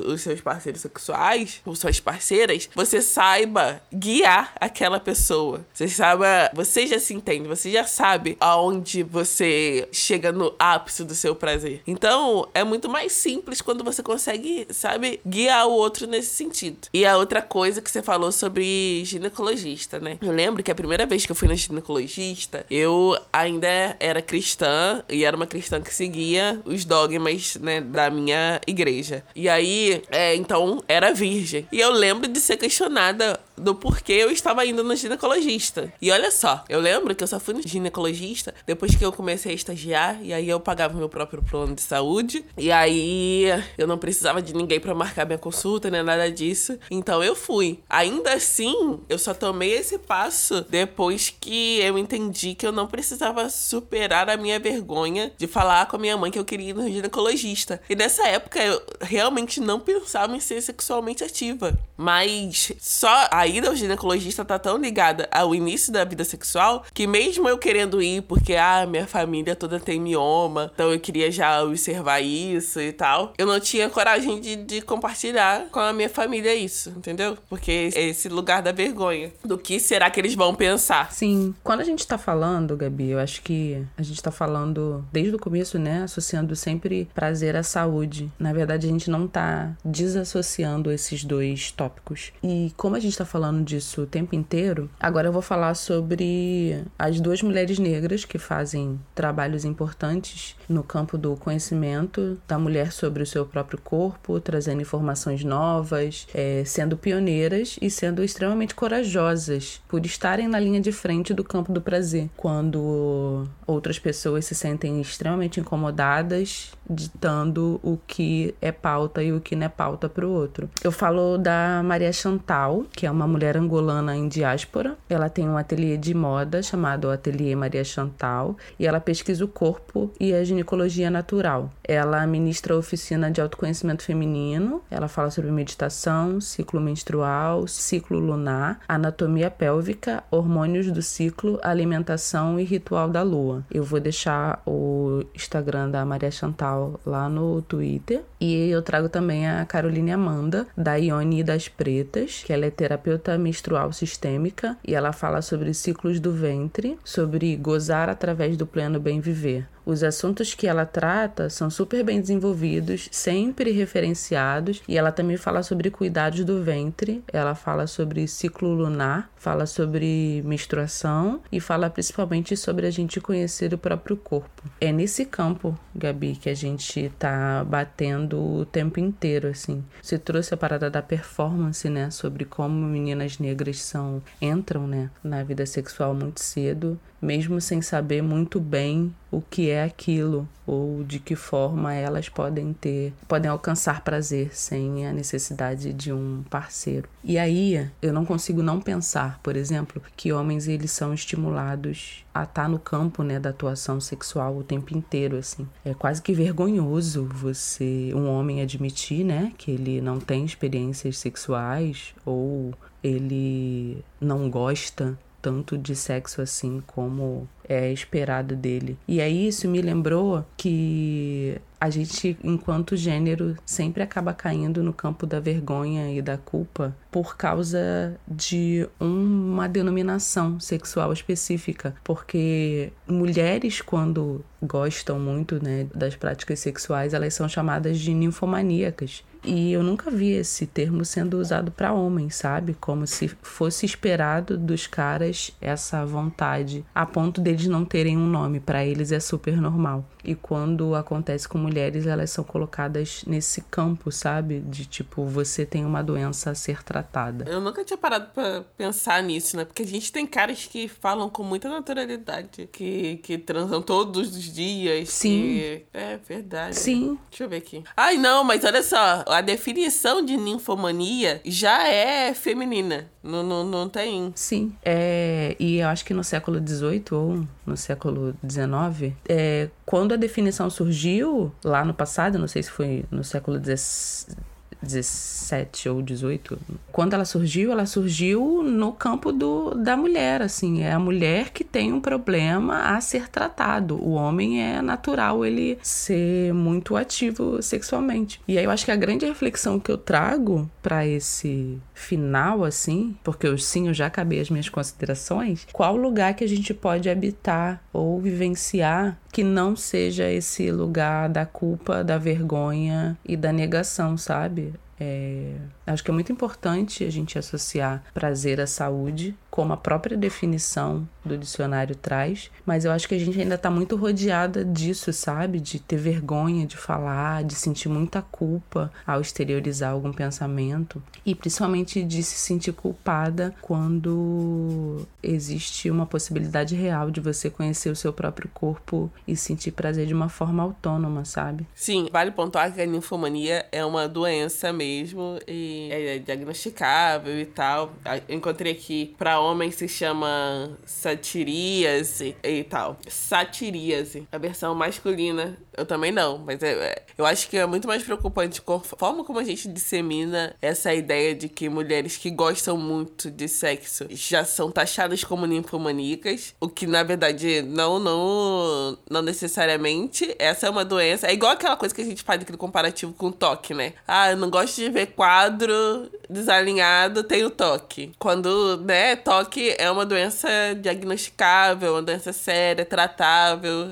os 0.08 0.22
seus 0.22 0.42
parceiros 0.42 0.82
sexuais, 0.82 1.62
ou 1.66 1.76
suas 1.76 2.00
parceiras, 2.00 2.70
você 2.74 3.02
saiba 3.02 3.82
guiar 3.94 4.54
aquela 4.60 5.00
pessoa. 5.00 5.66
Você 5.74 5.88
sabe, 5.88 6.24
você 6.54 6.88
já 6.88 7.00
se 7.00 7.14
entende, 7.14 7.48
você 7.48 7.70
já 7.70 7.86
sabe 7.86 8.36
aonde 8.40 9.04
você 9.04 9.88
chega 9.92 10.32
no 10.32 10.54
ápice 10.58 11.04
do 11.04 11.14
seu 11.14 11.36
prazer. 11.36 11.82
Então, 11.86 12.48
é 12.54 12.64
muito 12.64 12.90
mais 12.90 13.12
simples 13.12 13.62
quando 13.62 13.84
você 13.84 14.02
consegue, 14.02 14.66
sabe, 14.72 15.20
guiar 15.26 15.68
o 15.68 15.72
outro 15.72 16.08
nesse 16.08 16.34
sentido. 16.34 16.88
E 16.94 17.06
a 17.06 17.18
outra 17.18 17.42
coisa 17.42 17.82
que 17.82 17.92
você 17.92 18.02
falou 18.02 18.32
sobre 18.32 19.04
ginecologista, 19.06 20.00
né? 20.00 20.18
Eu 20.22 20.32
lembro 20.32 20.64
que 20.64 20.72
a 20.72 20.76
primeira 20.76 21.06
vez 21.06 21.26
que 21.26 21.32
eu 21.32 21.36
fui 21.36 21.48
na 21.48 21.56
ginecologista, 21.56 22.66
eu 22.70 23.18
ainda 23.32 23.68
era 24.00 24.22
cristã 24.22 24.63
e 25.10 25.24
era 25.24 25.36
uma 25.36 25.48
cristã 25.48 25.82
que 25.82 25.94
seguia 25.94 26.60
os 26.66 26.86
dogmas, 26.86 27.56
né, 27.56 27.82
da 27.82 28.10
minha 28.10 28.60
igreja. 28.68 29.24
E 29.36 29.48
aí, 29.50 30.02
é, 30.10 30.36
então, 30.36 30.84
era 30.88 31.14
virgem. 31.14 31.68
E 31.72 31.80
eu 31.80 31.92
lembro 31.92 32.28
de 32.28 32.40
ser 32.40 32.58
questionada 32.58 33.40
do 33.58 33.76
porquê 33.76 34.14
eu 34.14 34.32
estava 34.32 34.66
indo 34.66 34.84
no 34.84 34.96
ginecologista. 34.96 35.94
E 36.02 36.12
olha 36.12 36.32
só, 36.32 36.64
eu 36.68 36.80
lembro 36.80 37.16
que 37.16 37.24
eu 37.24 37.28
só 37.28 37.40
fui 37.40 37.54
no 37.54 37.62
ginecologista 37.62 38.54
depois 38.66 38.96
que 38.96 39.04
eu 39.04 39.12
comecei 39.12 39.52
a 39.52 39.56
estagiar 39.56 40.20
e 40.24 40.34
aí 40.34 40.50
eu 40.50 40.60
pagava 40.60 40.98
meu 40.98 41.10
próprio 41.10 41.44
plano 41.44 41.76
de 41.76 41.82
saúde 41.82 42.44
e 42.58 42.72
aí 42.72 43.46
eu 43.78 43.88
não 43.88 43.98
precisava 43.98 44.42
de 44.42 44.54
ninguém 44.54 44.80
para 44.80 44.96
marcar 44.96 45.26
minha 45.26 45.38
consulta 45.38 45.90
nem 45.90 46.04
nada 46.04 46.32
disso. 46.32 46.78
Então 46.90 47.24
eu 47.24 47.36
fui. 47.36 47.80
Ainda 47.90 48.34
assim, 48.34 49.00
eu 49.08 49.18
só 49.18 49.34
tomei 49.34 49.74
esse 49.74 49.98
passo 49.98 50.66
depois 50.70 51.30
que 51.30 51.80
eu 51.80 51.98
entendi 51.98 52.56
que 52.56 52.66
eu 52.66 52.72
não 52.72 52.88
precisava 52.88 53.50
superar 53.50 54.30
a 54.30 54.38
minha 54.38 54.60
vergonha 54.60 55.32
de 55.38 55.48
falar 55.48 55.86
com 55.88 55.96
a 55.96 56.00
minha 56.00 56.18
mãe 56.18 56.32
que 56.32 56.40
eu 56.40 56.46
queria 56.46 56.70
ir 56.70 56.76
no 56.76 56.90
ginecologista. 56.90 57.82
E 57.90 57.96
nessa 57.96 58.28
época 58.28 58.64
eu 58.64 58.82
realmente 59.02 59.60
não 59.60 59.80
pensava 59.80 60.36
em 60.36 60.40
ser 60.40 60.62
sexualmente 60.62 61.24
ativa. 61.24 61.78
Mas 61.98 62.72
só 62.80 63.28
a 63.32 63.43
ida 63.48 63.70
ao 63.70 63.76
ginecologista 63.76 64.44
tá 64.44 64.58
tão 64.60 64.78
ligada 64.78 65.28
ao 65.32 65.54
início 65.54 65.92
da 65.92 66.04
vida 66.04 66.24
sexual 66.24 66.84
que 66.94 67.08
mesmo 67.08 67.48
eu 67.48 67.58
querendo 67.58 68.02
ir 68.02 68.22
porque, 68.24 68.56
ah, 68.56 68.86
minha 68.86 69.08
família 69.08 69.56
toda 69.56 69.80
tem 69.80 70.00
mioma, 70.00 70.72
então 70.74 70.92
eu 70.92 71.00
queria 71.00 71.32
já 71.32 71.64
observar 71.64 72.22
isso 72.22 72.80
e 72.80 72.92
tal, 72.92 73.34
eu 73.38 73.46
não 73.46 73.60
tinha 73.60 73.90
coragem 73.90 74.40
de, 74.40 74.56
de 74.56 74.82
compartilhar 74.82 75.68
com 75.72 75.80
a 75.80 75.94
minha 75.94 76.10
família 76.10 76.54
isso, 76.54 76.90
entendeu? 76.92 77.38
Porque 77.50 77.90
é 77.94 78.10
esse 78.10 78.30
lugar 78.30 78.62
da 78.62 78.72
vergonha. 78.72 79.32
Do 79.44 79.58
que 79.58 79.80
será 79.80 80.10
que 80.10 80.20
eles 80.20 80.36
vão 80.36 80.56
pensar? 80.56 81.12
Sim. 81.12 81.54
Quando 81.64 81.82
a 81.82 81.84
gente 81.84 82.06
tá 82.06 82.18
falando, 82.18 82.78
Gabi, 82.78 83.10
eu 83.10 83.20
acho 83.20 83.42
que 83.42 83.84
a 83.98 84.04
gente 84.04 84.22
tá 84.22 84.32
falando 84.32 85.06
desde 85.12 85.36
o 85.36 85.40
começo, 85.40 85.78
né? 85.78 86.04
Associando 86.04 86.56
sempre 86.56 87.08
prazer 87.14 87.56
à 87.56 87.64
saúde. 87.64 88.32
Na 88.40 88.54
verdade, 88.54 88.88
a 88.88 88.90
gente 88.90 89.10
não 89.10 89.28
tá 89.28 89.74
desassociando 89.84 90.92
esses 90.92 91.24
dois 91.24 91.72
tópicos. 91.72 92.32
E 92.44 92.72
como 92.78 92.96
a 92.96 93.00
gente 93.00 93.18
tá 93.18 93.26
falando 93.34 93.64
disso 93.64 94.04
o 94.04 94.06
tempo 94.06 94.36
inteiro, 94.36 94.88
agora 95.00 95.28
eu 95.28 95.34
vou 95.34 95.42
falar 95.42 95.74
sobre 95.74 96.84
as 97.00 97.20
duas 97.20 97.42
mulheres 97.42 97.80
negras 97.80 98.24
que 98.26 98.38
fazem 98.38 99.00
trabalhos 99.16 99.66
importantes 99.66 100.56
no 100.70 100.84
campo 100.84 101.18
do 101.18 101.36
conhecimento 101.36 102.38
da 102.48 102.60
mulher 102.60 102.92
sobre 102.92 103.24
o 103.24 103.26
seu 103.26 103.44
próprio 103.44 103.82
corpo, 103.82 104.40
trazendo 104.40 104.84
informações 104.84 105.44
novas, 105.44 106.28
é, 106.32 106.64
sendo 106.64 106.96
pioneiras 106.96 107.80
e 107.82 107.90
sendo 107.90 108.24
extremamente 108.24 108.76
corajosas 108.76 109.82
por 109.88 110.06
estarem 110.06 110.48
na 110.48 110.60
linha 110.60 110.80
de 110.80 110.92
frente 110.92 111.34
do 111.34 111.44
campo 111.44 111.72
do 111.72 111.82
prazer, 111.82 112.30
quando 112.38 113.48
outras 113.66 113.98
pessoas 113.98 114.46
se 114.46 114.54
sentem 114.54 115.02
extremamente 115.02 115.60
incomodadas 115.60 116.72
ditando 116.90 117.80
o 117.82 117.98
que 118.06 118.54
é 118.62 118.72
pauta 118.72 119.24
e 119.24 119.32
o 119.32 119.40
que 119.40 119.56
não 119.56 119.66
é 119.66 119.70
pauta 119.70 120.10
para 120.10 120.26
o 120.26 120.32
outro. 120.32 120.70
Eu 120.84 120.92
falo 120.92 121.38
da 121.38 121.82
Maria 121.84 122.12
Chantal, 122.12 122.86
que 122.92 123.06
é 123.06 123.12
uma 123.12 123.23
mulher 123.28 123.58
angolana 123.58 124.16
em 124.16 124.28
diáspora. 124.28 124.98
Ela 125.10 125.30
tem 125.30 125.48
um 125.48 125.58
ateliê 125.58 125.98
de 125.98 126.14
moda 126.14 126.62
chamado 126.62 127.10
Ateliê 127.10 127.56
Maria 127.56 127.84
Chantal 127.84 128.58
e 128.80 128.86
ela 128.86 129.00
pesquisa 129.00 129.44
o 129.44 129.48
corpo 129.48 130.12
e 130.20 130.34
a 130.34 130.44
ginecologia 130.44 131.10
natural. 131.10 131.72
Ela 131.84 132.26
ministra 132.26 132.78
oficina 132.78 133.30
de 133.30 133.42
autoconhecimento 133.42 134.04
feminino, 134.04 134.82
ela 134.90 135.08
fala 135.08 135.30
sobre 135.30 135.52
meditação, 135.52 136.40
ciclo 136.40 136.80
menstrual, 136.80 137.68
ciclo 137.68 138.20
lunar, 138.20 138.80
anatomia 138.88 139.50
pélvica, 139.50 140.24
hormônios 140.32 140.92
do 140.92 141.02
ciclo, 141.02 141.60
alimentação 141.62 142.60
e 142.60 142.64
ritual 142.64 143.10
da 143.10 143.22
lua. 143.22 143.64
Eu 143.72 143.84
vou 143.84 144.00
deixar 144.00 144.62
o 144.66 145.24
Instagram 145.36 145.90
da 145.90 146.06
Maria 146.06 146.32
Chantal 146.32 147.00
lá 147.06 147.30
no 147.30 147.62
Twitter. 147.62 148.22
E 148.40 148.70
eu 148.70 148.82
trago 148.82 149.10
também 149.10 149.48
a 149.48 149.66
Caroline 149.66 150.12
Amanda, 150.12 150.68
da 150.76 150.96
Ione 150.96 151.44
das 151.44 151.68
Pretas, 151.68 152.44
que 152.46 152.52
ela 152.52 152.66
é 152.66 152.72
terapeuta 152.72 153.13
menstrual 153.38 153.92
sistêmica 153.92 154.78
e 154.86 154.96
ela 154.96 155.12
fala 155.12 155.42
sobre 155.42 155.74
ciclos 155.74 156.20
do 156.20 156.32
ventre, 156.32 156.98
sobre 157.04 157.56
gozar 157.56 158.10
através 158.10 158.58
do 158.58 158.66
pleno 158.66 159.00
bem 159.00 159.20
viver. 159.20 159.68
Os 159.86 160.04
assuntos 160.04 160.54
que 160.54 160.68
ela 160.68 160.86
trata 160.86 161.50
são 161.50 161.70
super 161.70 162.04
bem 162.04 162.22
desenvolvidos, 162.22 163.10
sempre 163.12 163.72
referenciados, 163.72 164.82
e 164.88 164.98
ela 164.98 165.12
também 165.12 165.36
fala 165.38 165.62
sobre 165.62 165.92
cuidados 165.92 166.46
do 166.46 166.64
ventre, 166.64 167.24
ela 167.32 167.54
fala 167.54 167.86
sobre 167.86 168.28
ciclo 168.28 168.74
lunar, 168.74 169.30
fala 169.36 169.66
sobre 169.66 170.42
menstruação 170.46 171.42
e 171.52 171.60
fala 171.60 171.90
principalmente 171.90 172.56
sobre 172.56 172.88
a 172.88 172.92
gente 172.92 173.20
conhecer 173.20 173.74
o 173.74 173.78
próprio 173.78 174.16
corpo. 174.16 174.64
É 174.80 174.92
nesse 174.92 175.26
campo, 175.26 175.78
Gabi, 175.94 176.36
que 176.36 176.50
a 176.50 176.56
gente 176.56 177.12
tá 177.20 177.64
batendo 177.66 178.42
o 178.42 178.66
tempo 178.66 179.00
inteiro, 179.00 179.50
assim. 179.50 179.84
Você 180.02 180.18
trouxe 180.18 180.54
a 180.54 180.58
parada 180.58 180.90
da 180.90 181.02
performance, 181.02 181.90
né, 181.90 182.10
sobre 182.10 182.46
como 182.46 182.86
meninas 182.86 183.38
negras 183.38 183.82
são 183.82 184.22
entram, 184.42 184.88
né, 184.88 185.10
na 185.24 185.44
vida 185.44 185.66
sexual 185.66 186.14
muito 186.14 186.42
cedo 186.42 187.00
mesmo 187.24 187.62
sem 187.62 187.82
saber 187.82 188.22
muito 188.22 188.60
bem 188.60 189.16
o 189.32 189.42
que 189.42 189.70
é 189.70 189.84
aquilo 189.84 190.48
ou 190.68 191.04
de 191.04 191.20
que 191.20 191.36
forma 191.36 191.94
elas 191.94 192.30
podem 192.30 192.74
ter, 192.74 193.14
podem 193.28 193.50
alcançar 193.50 194.04
prazer 194.04 194.56
sem 194.56 195.08
a 195.08 195.14
necessidade 195.14 195.94
de 195.94 196.12
um 196.12 196.44
parceiro. 196.50 197.08
E 197.24 197.38
aí 197.38 197.90
eu 198.02 198.14
não 198.14 198.26
consigo 198.26 198.62
não 198.62 198.80
pensar, 198.80 199.40
por 199.42 199.56
exemplo, 199.56 200.02
que 200.16 200.34
homens 200.34 200.68
eles 200.68 200.92
são 200.92 201.14
estimulados 201.14 202.24
a 202.34 202.44
estar 202.44 202.64
tá 202.64 202.68
no 202.68 202.78
campo, 202.78 203.24
né, 203.24 203.40
da 203.40 203.50
atuação 203.50 204.00
sexual 204.00 204.58
o 204.58 204.64
tempo 204.64 204.96
inteiro 204.96 205.38
assim. 205.38 205.68
É 205.86 205.94
quase 205.94 206.22
que 206.22 206.34
vergonhoso 206.34 207.26
você 207.26 208.12
um 208.14 208.28
homem 208.28 208.62
admitir, 208.62 209.24
né, 209.24 209.52
que 209.58 209.72
ele 209.72 210.02
não 210.02 210.20
tem 210.20 210.46
experiências 210.46 211.18
sexuais 211.18 212.14
ou 212.26 212.74
ele 213.04 214.04
não 214.20 214.50
gosta 214.50 215.18
tanto 215.44 215.78
de 215.78 215.94
sexo 215.94 216.42
assim 216.42 216.82
como 216.88 217.48
é 217.68 217.92
esperado 217.92 218.56
dele. 218.56 218.98
E 219.06 219.20
aí 219.20 219.50
isso 219.50 219.68
me 219.68 219.82
lembrou 219.82 220.46
que 220.56 221.58
a 221.80 221.90
gente, 221.90 222.38
enquanto 222.42 222.96
gênero, 222.96 223.58
sempre 223.66 224.02
acaba 224.02 224.34
caindo 224.34 224.82
no 224.82 224.94
campo 224.94 225.28
da 225.28 225.42
vergonha 225.42 226.10
e 226.14 226.22
da 226.22 226.38
culpa 226.38 226.96
por 227.14 227.38
causa 227.38 228.20
de 228.28 228.90
uma 229.00 229.70
denominação 229.70 230.60
sexual 230.60 231.14
específica. 231.14 231.94
Porque 232.04 232.92
mulheres, 233.08 233.82
quando 233.82 234.44
gostam 234.60 235.20
muito 235.20 235.64
né, 235.64 235.86
das 235.94 236.16
práticas 236.16 236.60
sexuais, 236.60 237.14
elas 237.14 237.36
são 237.36 237.48
chamadas 237.48 238.00
de 238.00 238.16
ninfomaníacas. 238.16 239.24
E 239.46 239.74
eu 239.74 239.84
nunca 239.84 240.10
vi 240.10 240.32
esse 240.32 240.66
termo 240.66 241.04
sendo 241.04 241.38
usado 241.38 241.70
para 241.70 241.92
homens, 241.92 242.36
sabe? 242.36 242.74
Como 242.80 243.06
se 243.06 243.28
fosse 243.42 243.86
esperado 243.86 244.58
dos 244.58 244.88
caras 244.88 245.52
essa 245.60 246.06
vontade, 246.06 246.86
a 246.96 247.06
ponto 247.06 247.42
deles 247.42 247.68
não 247.68 247.84
terem 247.84 248.18
um 248.18 248.26
nome. 248.26 248.62
Para 248.62 248.86
eles 248.86 249.12
é 249.12 249.20
super 249.20 249.60
normal. 249.60 250.08
E 250.24 250.34
quando 250.34 250.96
acontece 250.96 251.48
com 251.50 251.58
mulheres, 251.58 252.08
elas 252.08 252.32
são 252.32 252.44
colocadas 252.44 253.26
nesse 253.28 253.60
campo, 253.60 254.10
sabe? 254.14 254.62
De 254.62 254.86
tipo, 254.86 255.26
você 255.26 255.66
tem 255.66 255.86
uma 255.86 256.02
doença 256.02 256.52
a 256.52 256.56
ser 256.56 256.82
tratada. 256.82 257.03
Eu 257.48 257.62
nunca 257.62 257.84
tinha 257.84 257.98
parado 257.98 258.32
pra 258.34 258.64
pensar 258.78 259.22
nisso, 259.22 259.58
né? 259.58 259.66
Porque 259.66 259.84
a 259.84 259.88
gente 259.88 260.12
tem 260.12 260.26
caras 260.26 260.66
que 260.66 260.88
falam 260.88 261.30
com 261.30 261.44
muita 261.44 261.70
naturalidade, 261.70 262.70
que, 262.72 263.18
que 263.18 263.38
transam 263.38 263.82
todos 263.82 264.36
os 264.36 264.54
dias. 264.54 265.10
Sim. 265.10 265.42
Que... 265.42 265.86
É 265.94 266.18
verdade. 266.18 266.76
Sim. 266.76 267.18
Deixa 267.30 267.44
eu 267.44 267.50
ver 267.50 267.58
aqui. 267.58 267.84
Ai, 267.96 268.18
não, 268.18 268.44
mas 268.44 268.64
olha 268.64 268.84
só, 268.84 269.24
a 269.28 269.42
definição 269.42 270.24
de 270.24 270.38
ninfomania 270.38 271.42
já 271.46 271.88
é 271.88 272.34
feminina. 272.34 273.12
Não, 273.24 273.42
não, 273.42 273.64
não 273.64 273.88
tem. 273.88 274.32
Sim. 274.36 274.76
É, 274.84 275.56
e 275.58 275.78
eu 275.78 275.88
acho 275.88 276.04
que 276.04 276.14
no 276.14 276.24
século 276.24 276.60
XVIII 276.60 277.04
ou 277.12 277.48
no 277.66 277.78
século 277.78 278.36
XIX, 278.48 279.14
é, 279.30 279.70
quando 279.86 280.14
a 280.14 280.18
definição 280.18 280.70
surgiu 280.70 281.52
lá 281.64 281.86
no 281.86 281.94
passado, 281.94 282.38
não 282.38 282.48
sei 282.48 282.64
se 282.64 282.70
foi 282.70 283.06
no 283.10 283.24
século 283.24 283.58
XIX 283.64 284.38
17 284.84 285.90
ou 285.90 286.02
18. 286.02 286.60
Quando 286.92 287.14
ela 287.14 287.26
surgiu, 287.26 287.72
ela 287.72 287.86
surgiu 287.86 288.62
no 288.62 288.92
campo 288.92 289.32
do, 289.32 289.72
da 289.72 289.98
mulher, 289.98 290.42
assim. 290.42 290.84
É 290.84 290.92
a 290.92 291.00
mulher 291.00 291.50
que 291.52 291.64
tem 291.64 291.92
um 291.92 292.00
problema 292.00 292.96
a 292.96 293.02
ser 293.02 293.30
tratado. 293.30 293.96
O 293.96 294.12
homem 294.12 294.62
é 294.62 294.82
natural 294.82 295.46
ele 295.46 295.80
ser 295.82 296.54
muito 296.54 296.96
ativo 296.96 297.62
sexualmente. 297.62 298.40
E 298.48 298.58
aí 298.58 298.64
eu 298.64 298.72
acho 298.72 298.86
que 298.86 298.92
a 298.92 298.96
grande 298.96 299.26
reflexão 299.26 299.80
que 299.80 299.92
eu 299.92 299.98
trago 299.98 300.70
para 300.82 301.06
esse 301.08 301.80
final, 301.94 302.64
assim, 302.64 303.16
porque 303.24 303.48
eu 303.48 303.58
sim, 303.58 303.88
eu 303.88 303.94
já 303.94 304.08
acabei 304.08 304.40
as 304.40 304.50
minhas 304.50 304.70
considerações, 304.70 305.66
qual 305.72 305.96
lugar 305.96 306.34
que 306.34 306.44
a 306.44 306.48
gente 306.48 306.74
pode 306.74 307.10
habitar 307.10 307.82
ou 307.92 308.20
vivenciar 308.20 309.18
que 309.34 309.44
não 309.44 309.76
seja 309.76 310.30
esse 310.30 310.72
lugar 310.72 311.28
da 311.28 311.44
culpa, 311.44 312.04
da 312.04 312.20
vergonha 312.20 313.18
e 313.26 313.36
da 313.36 313.52
negação, 313.52 314.16
sabe? 314.16 314.76
É, 315.04 315.56
acho 315.86 316.02
que 316.02 316.10
é 316.10 316.14
muito 316.14 316.32
importante 316.32 317.04
a 317.04 317.12
gente 317.12 317.38
associar 317.38 318.02
prazer 318.14 318.62
à 318.62 318.68
saúde, 318.68 319.36
como 319.52 319.74
a 319.74 319.78
própria 319.78 320.16
definição 320.16 321.08
do 321.24 321.38
dicionário 321.38 321.96
traz, 321.96 322.50
mas 322.66 322.86
eu 322.86 322.92
acho 322.92 323.08
que 323.08 323.14
a 323.14 323.20
gente 323.20 323.40
ainda 323.40 323.56
está 323.56 323.70
muito 323.70 323.96
rodeada 323.96 324.64
disso, 324.64 325.12
sabe? 325.14 325.60
De 325.60 325.80
ter 325.80 325.98
vergonha 325.98 326.66
de 326.66 326.78
falar, 326.78 327.44
de 327.44 327.54
sentir 327.54 327.90
muita 327.90 328.22
culpa 328.22 328.92
ao 329.06 329.22
exteriorizar 329.22 329.92
algum 329.92 330.12
pensamento 330.12 331.04
e 331.26 331.36
principalmente 331.36 332.04
de 332.04 332.24
se 332.24 332.36
sentir 332.36 332.74
culpada 332.74 333.54
quando 333.62 335.06
existe 335.22 335.90
uma 335.90 336.06
possibilidade 336.06 336.76
real 336.76 337.12
de 337.12 337.22
você 337.22 337.50
conhecer 337.50 337.90
o 337.90 337.96
seu 337.96 338.12
próprio 338.12 338.50
corpo 338.54 339.12
e 339.28 339.36
sentir 339.36 339.72
prazer 339.72 340.08
de 340.08 340.14
uma 340.14 340.30
forma 340.30 340.64
autônoma, 340.64 341.26
sabe? 341.26 341.68
Sim, 341.76 342.10
vale 342.12 342.32
pontuar 342.32 342.74
que 342.74 342.82
a 342.82 342.86
ninfomania 342.86 343.66
é 343.72 343.86
uma 343.86 344.08
doença 344.08 344.74
mesmo 344.94 345.40
e 345.48 345.90
é 345.92 346.20
diagnosticável 346.20 347.40
e 347.40 347.46
tal. 347.46 347.94
Eu 348.28 348.36
encontrei 348.36 348.74
aqui 348.74 349.16
para 349.18 349.40
homem 349.40 349.72
se 349.72 349.88
chama 349.88 350.78
satiríase 350.86 352.36
e 352.44 352.64
tal. 352.64 352.98
Satiríase. 353.08 354.28
A 354.32 354.38
versão 354.38 354.76
masculina 354.76 355.58
Eu 355.76 355.86
também 355.86 356.12
não, 356.12 356.38
mas 356.38 356.62
é, 356.62 356.72
é, 356.72 357.04
eu 357.18 357.26
acho 357.26 357.50
que 357.50 357.58
é 357.58 357.66
muito 357.66 357.88
mais 357.88 358.04
preocupante 358.04 358.62
a 358.66 358.80
forma 358.80 359.24
como 359.24 359.40
a 359.40 359.44
gente 359.44 359.68
dissemina 359.68 360.56
essa 360.62 360.94
ideia 360.94 361.34
de 361.34 361.50
que 361.50 361.68
mulheres 361.70 362.18
que 362.18 362.30
gostam 362.30 362.78
muito 362.78 363.32
de 363.32 363.48
sexo 363.48 364.06
já 364.12 364.46
são 364.46 364.72
taxadas 364.72 365.24
como 365.24 365.46
ninfomaníacas, 365.46 366.54
o 366.60 366.68
que 366.68 366.86
na 366.86 367.04
verdade 367.04 367.62
não, 367.62 368.00
não, 368.00 368.98
não 369.10 369.22
necessariamente. 369.22 370.36
Essa 370.38 370.68
é 370.68 370.70
uma 370.70 370.86
doença. 370.86 371.28
É 371.28 371.34
igual 371.34 371.52
aquela 371.54 371.76
coisa 371.76 371.94
que 371.94 372.02
a 372.02 372.06
gente 372.06 372.24
faz 372.24 372.42
aquele 372.42 372.58
comparativo 372.58 373.14
com 373.14 373.32
toque, 373.32 373.74
né? 373.74 373.94
Ah, 374.08 374.32
eu 374.32 374.38
não 374.38 374.50
gosto 374.50 374.76
de 374.76 374.90
ver 374.90 375.08
quadro 375.08 376.10
desalinhado, 376.30 377.24
tenho 377.24 377.50
toque. 377.50 378.12
Quando, 378.20 378.78
né, 378.78 379.16
toque 379.16 379.76
é 379.78 379.90
uma 379.90 380.06
doença 380.06 380.48
diagnosticável, 380.80 381.94
uma 381.94 382.02
doença 382.02 382.34
séria, 382.34 382.86
tratável 382.86 383.90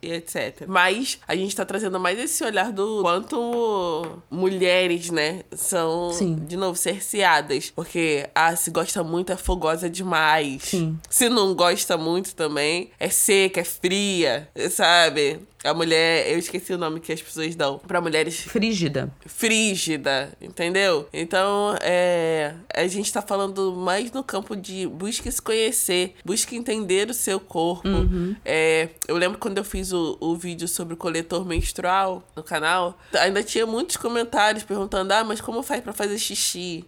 e 0.00 0.12
etc. 0.12 0.64
Mas 0.66 1.18
a 1.26 1.36
gente 1.36 1.54
tá 1.54 1.64
trazendo 1.64 1.98
mais 1.98 2.18
esse 2.18 2.44
olhar 2.44 2.72
do 2.72 3.02
quanto 3.02 4.20
mulheres, 4.30 5.10
né, 5.10 5.42
são, 5.52 6.12
Sim. 6.12 6.36
de 6.36 6.56
novo, 6.56 6.76
cerceadas. 6.76 7.70
Porque, 7.70 8.28
ah, 8.34 8.54
se 8.56 8.70
gosta 8.70 9.02
muito 9.02 9.32
é 9.32 9.36
fogosa 9.36 9.88
demais. 9.88 10.62
Sim. 10.62 10.98
Se 11.08 11.28
não 11.28 11.54
gosta 11.54 11.96
muito 11.96 12.34
também, 12.34 12.90
é 12.98 13.08
seca, 13.08 13.60
é 13.60 13.64
fria, 13.64 14.48
sabe? 14.70 15.40
A 15.64 15.72
mulher, 15.72 16.28
eu 16.28 16.38
esqueci 16.38 16.72
o 16.72 16.78
nome 16.78 16.98
que 16.98 17.12
as 17.12 17.22
pessoas 17.22 17.54
dão 17.54 17.78
para 17.78 18.00
mulheres. 18.00 18.40
Frígida. 18.40 19.12
Frígida, 19.24 20.32
entendeu? 20.40 21.08
Então, 21.12 21.76
é, 21.80 22.54
a 22.74 22.86
gente 22.88 23.12
tá 23.12 23.22
falando 23.22 23.72
mais 23.72 24.10
no 24.10 24.24
campo 24.24 24.56
de 24.56 24.88
busque 24.88 25.30
se 25.30 25.40
conhecer, 25.40 26.14
busque 26.24 26.56
entender 26.56 27.08
o 27.08 27.14
seu 27.14 27.38
corpo. 27.38 27.88
Uhum. 27.88 28.34
É, 28.44 28.88
eu 29.06 29.16
lembro 29.16 29.38
quando 29.38 29.58
eu 29.58 29.64
fiz 29.64 29.92
o, 29.92 30.16
o 30.20 30.34
vídeo 30.34 30.66
sobre 30.66 30.94
o 30.94 30.96
coletor 31.12 31.44
menstrual 31.44 32.26
no 32.34 32.42
canal, 32.42 32.98
ainda 33.12 33.42
tinha 33.42 33.66
muitos 33.66 33.98
comentários 33.98 34.64
perguntando: 34.64 35.12
ah, 35.12 35.22
mas 35.22 35.40
como 35.40 35.62
faz 35.62 35.82
para 35.82 35.92
fazer 35.92 36.18
xixi? 36.18 36.84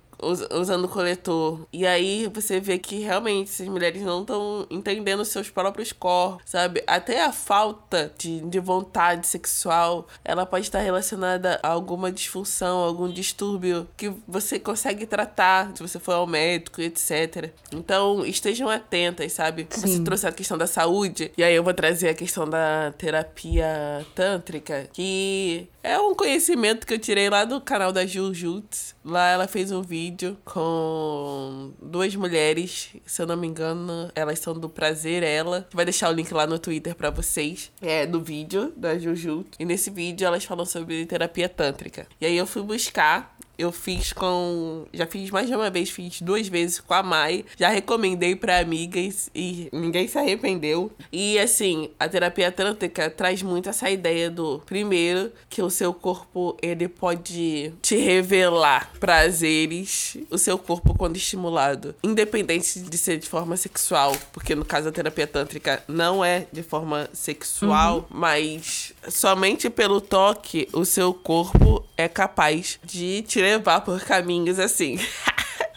Usando 0.53 0.89
coletor. 0.89 1.67
E 1.73 1.87
aí 1.87 2.31
você 2.33 2.61
vê 2.61 2.79
que 2.79 3.01
realmente 3.01 3.51
essas 3.51 3.69
mulheres 3.69 4.03
não 4.03 4.23
estão 4.23 4.67
entendendo 4.71 5.25
seus 5.25 5.51
próprios 5.51 5.93
corpos, 5.93 6.43
sabe? 6.47 6.83
Até 6.87 7.25
a 7.25 7.33
falta 7.33 8.13
de, 8.19 8.41
de 8.41 8.59
vontade 8.59 9.27
sexual, 9.27 10.07
ela 10.25 10.47
pode 10.47 10.67
estar 10.67 10.81
relacionada 10.81 11.59
a 11.63 11.69
alguma 11.69 12.11
disfunção, 12.11 12.79
algum 12.79 13.11
distúrbio 13.11 13.87
que 13.97 14.13
você 14.27 14.59
consegue 14.59 15.07
tratar 15.07 15.73
se 15.75 15.83
você 15.83 15.99
for 15.99 16.13
ao 16.13 16.27
médico, 16.27 16.81
etc. 16.81 17.51
Então, 17.73 18.25
estejam 18.25 18.69
atentas, 18.69 19.33
sabe? 19.33 19.67
Sim. 19.71 19.81
Você 19.81 20.05
trouxe 20.05 20.27
a 20.27 20.33
questão 20.33 20.57
da 20.57 20.67
saúde, 20.67 21.33
e 21.37 21.43
aí 21.43 21.55
eu 21.55 21.63
vou 21.63 21.75
trazer 21.75 22.09
a 22.09 22.15
questão 22.15 22.49
da 22.49 22.93
terapia 22.97 24.05
tântrica, 24.15 24.89
que 24.93 25.69
é 25.83 25.99
um 25.99 26.15
conhecimento 26.15 26.87
que 26.87 26.95
eu 26.95 26.99
tirei 26.99 27.29
lá 27.29 27.45
do 27.45 27.61
canal 27.61 27.93
da 27.93 28.07
Jujutsu. 28.07 28.95
Lá 29.05 29.29
ela 29.29 29.47
fez 29.47 29.71
um 29.71 29.83
vídeo 29.83 30.14
com 30.45 31.73
duas 31.81 32.15
mulheres, 32.15 32.91
se 33.05 33.23
eu 33.23 33.27
não 33.27 33.37
me 33.37 33.47
engano, 33.47 34.11
elas 34.15 34.39
são 34.39 34.55
do 34.55 34.69
Prazer 34.69 35.23
Ela. 35.23 35.67
Vai 35.73 35.85
deixar 35.85 36.11
o 36.11 36.13
link 36.13 36.33
lá 36.33 36.47
no 36.47 36.59
Twitter 36.59 36.95
para 36.95 37.11
vocês, 37.11 37.71
é 37.81 38.07
do 38.07 38.21
vídeo 38.21 38.73
da 38.77 38.99
Jujutsu. 38.99 39.51
E 39.59 39.65
nesse 39.65 39.91
vídeo 39.91 40.27
elas 40.27 40.45
falam 40.45 40.65
sobre 40.65 41.05
terapia 41.07 41.49
tântrica. 41.49 42.07
E 42.21 42.27
aí 42.27 42.37
eu 42.37 42.47
fui 42.47 42.63
buscar 42.63 43.34
eu 43.59 43.73
fiz 43.73 44.13
com. 44.13 44.87
Já 44.93 45.07
fiz 45.07 45.31
mais 45.31 45.49
de 45.49 45.55
uma 45.55 45.71
vez, 45.71 45.91
fiz 45.91 46.21
duas 46.21 46.49
vezes 46.49 46.81
com 46.81 46.95
a 46.95 47.03
Mai. 47.03 47.45
Já 47.57 47.69
recomendei 47.69 48.35
para 48.35 48.59
amigas 48.59 49.31
e 49.35 49.69
ninguém 49.73 50.09
se 50.09 50.19
arrependeu. 50.19 50.91
E 51.13 51.39
assim, 51.39 51.91
a 51.99 52.09
terapia 52.09 52.51
tântrica 52.51 53.11
traz 53.11 53.43
muito 53.43 53.69
essa 53.69 53.91
ideia 53.91 54.31
do 54.31 54.61
primeiro, 54.67 55.33
que 55.49 55.63
o 55.63 55.71
seu 55.71 55.93
corpo 55.93 56.57
ele 56.61 56.89
pode 56.89 57.73
te 57.81 57.97
revelar 57.97 58.91
prazeres, 58.99 60.17
o 60.31 60.39
seu 60.39 60.59
corpo 60.59 60.95
quando 60.97 61.17
estimulado, 61.17 61.95
independente 62.03 62.81
de 62.81 62.99
ser 62.99 63.19
de 63.19 63.29
forma 63.29 63.57
sexual, 63.57 64.17
porque 64.33 64.55
no 64.55 64.65
caso 64.65 64.89
a 64.89 64.93
terapia 64.93 65.27
tântrica 65.27 65.83
não 65.87 66.25
é 66.25 66.47
de 66.53 66.63
forma 66.63 67.09
sexual, 67.13 67.99
uhum. 67.99 68.05
mas 68.11 68.93
somente 69.09 69.69
pelo 69.71 70.01
toque 70.01 70.69
o 70.73 70.85
seu 70.85 71.13
corpo 71.13 71.85
é 71.97 72.09
capaz 72.09 72.79
de 72.85 73.23
te 73.23 73.41
levar 73.45 73.81
por 73.83 74.01
caminhos 74.01 74.59
assim. 74.59 74.99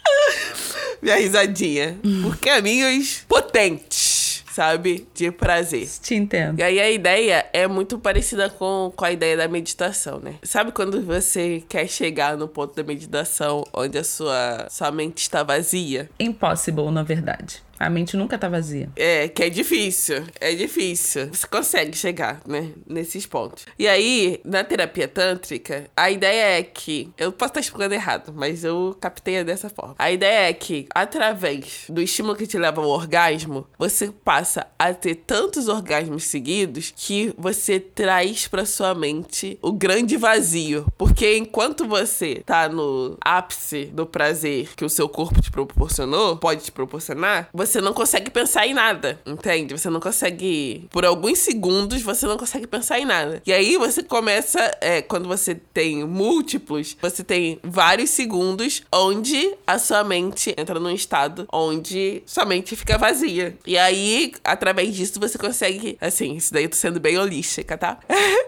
Minha 1.01 1.17
risadinha. 1.17 1.97
Por 2.23 2.37
caminhos 2.37 3.23
potentes 3.27 4.17
sabe? 4.57 5.07
De 5.13 5.29
prazer. 5.31 5.87
Te 6.01 6.15
entendo. 6.15 6.59
E 6.59 6.63
aí 6.63 6.79
a 6.79 6.89
ideia 6.89 7.45
é 7.53 7.67
muito 7.67 7.99
parecida 7.99 8.49
com, 8.49 8.91
com 8.95 9.05
a 9.05 9.11
ideia 9.11 9.37
da 9.37 9.47
meditação, 9.47 10.19
né? 10.19 10.33
Sabe 10.41 10.71
quando 10.71 10.99
você 11.03 11.63
quer 11.69 11.87
chegar 11.87 12.35
no 12.35 12.47
ponto 12.47 12.75
da 12.75 12.83
meditação 12.83 13.63
onde 13.71 13.99
a 13.99 14.03
sua, 14.03 14.65
sua 14.71 14.89
mente 14.89 15.19
está 15.19 15.43
vazia? 15.43 16.09
Impossible, 16.19 16.89
na 16.89 17.03
verdade. 17.03 17.61
A 17.79 17.89
mente 17.89 18.17
nunca 18.17 18.37
tá 18.37 18.49
vazia. 18.49 18.89
É, 18.95 19.27
que 19.27 19.43
é 19.43 19.49
difícil. 19.49 20.23
É 20.39 20.53
difícil. 20.53 21.29
Você 21.31 21.47
consegue 21.47 21.95
chegar, 21.95 22.41
né? 22.45 22.71
Nesses 22.87 23.25
pontos. 23.25 23.65
E 23.77 23.87
aí, 23.87 24.39
na 24.43 24.63
terapia 24.63 25.07
tântrica, 25.07 25.89
a 25.95 26.09
ideia 26.09 26.59
é 26.59 26.63
que. 26.63 27.11
Eu 27.17 27.31
posso 27.31 27.51
estar 27.51 27.59
explicando 27.59 27.93
errado, 27.93 28.33
mas 28.35 28.63
eu 28.63 28.95
captei 28.99 29.43
dessa 29.43 29.69
forma. 29.69 29.95
A 29.99 30.11
ideia 30.11 30.49
é 30.49 30.53
que, 30.53 30.87
através 30.93 31.85
do 31.89 32.01
estímulo 32.01 32.35
que 32.35 32.47
te 32.47 32.57
leva 32.57 32.81
ao 32.81 32.89
orgasmo, 32.89 33.67
você 33.77 34.11
passa 34.23 34.67
a 34.79 34.93
ter 34.93 35.15
tantos 35.15 35.67
orgasmos 35.67 36.23
seguidos 36.23 36.93
que 36.95 37.33
você 37.37 37.79
traz 37.79 38.47
pra 38.47 38.65
sua 38.65 38.95
mente 38.95 39.59
o 39.61 39.71
grande 39.71 40.17
vazio. 40.17 40.87
Porque 40.97 41.37
enquanto 41.37 41.87
você 41.87 42.41
tá 42.45 42.67
no 42.67 43.17
ápice 43.21 43.85
do 43.85 44.05
prazer 44.05 44.69
que 44.75 44.85
o 44.85 44.89
seu 44.89 45.07
corpo 45.07 45.41
te 45.41 45.51
proporcionou, 45.51 46.37
pode 46.37 46.63
te 46.63 46.71
proporcionar, 46.71 47.49
você 47.53 47.66
você 47.67 47.81
não 47.81 47.93
consegue 47.93 48.31
pensar 48.31 48.65
em 48.65 48.73
nada, 48.73 49.19
entende? 49.25 49.77
Você 49.77 49.89
não 49.89 49.99
consegue. 49.99 50.87
Por 50.89 51.05
alguns 51.05 51.39
segundos, 51.39 52.01
você 52.01 52.25
não 52.25 52.37
consegue 52.37 52.65
pensar 52.65 52.99
em 52.99 53.05
nada. 53.05 53.41
E 53.45 53.51
aí 53.51 53.77
você 53.77 54.01
começa. 54.01 54.59
É, 54.81 55.01
quando 55.01 55.27
você 55.27 55.55
tem 55.55 56.05
múltiplos, 56.05 56.97
você 57.01 57.23
tem 57.23 57.59
vários 57.63 58.09
segundos 58.09 58.83
onde 58.91 59.53
a 59.65 59.77
sua 59.77 60.03
mente 60.03 60.53
entra 60.57 60.79
num 60.79 60.91
estado 60.91 61.47
onde 61.51 62.23
sua 62.25 62.45
mente 62.45 62.75
fica 62.75 62.97
vazia. 62.97 63.57
E 63.65 63.77
aí, 63.77 64.31
através 64.43 64.95
disso, 64.95 65.19
você 65.19 65.37
consegue. 65.37 65.97
Assim, 65.99 66.35
isso 66.35 66.53
daí 66.53 66.63
eu 66.63 66.69
tô 66.69 66.75
sendo 66.75 66.99
bem 66.99 67.17
holística, 67.17 67.77
tá? 67.77 67.99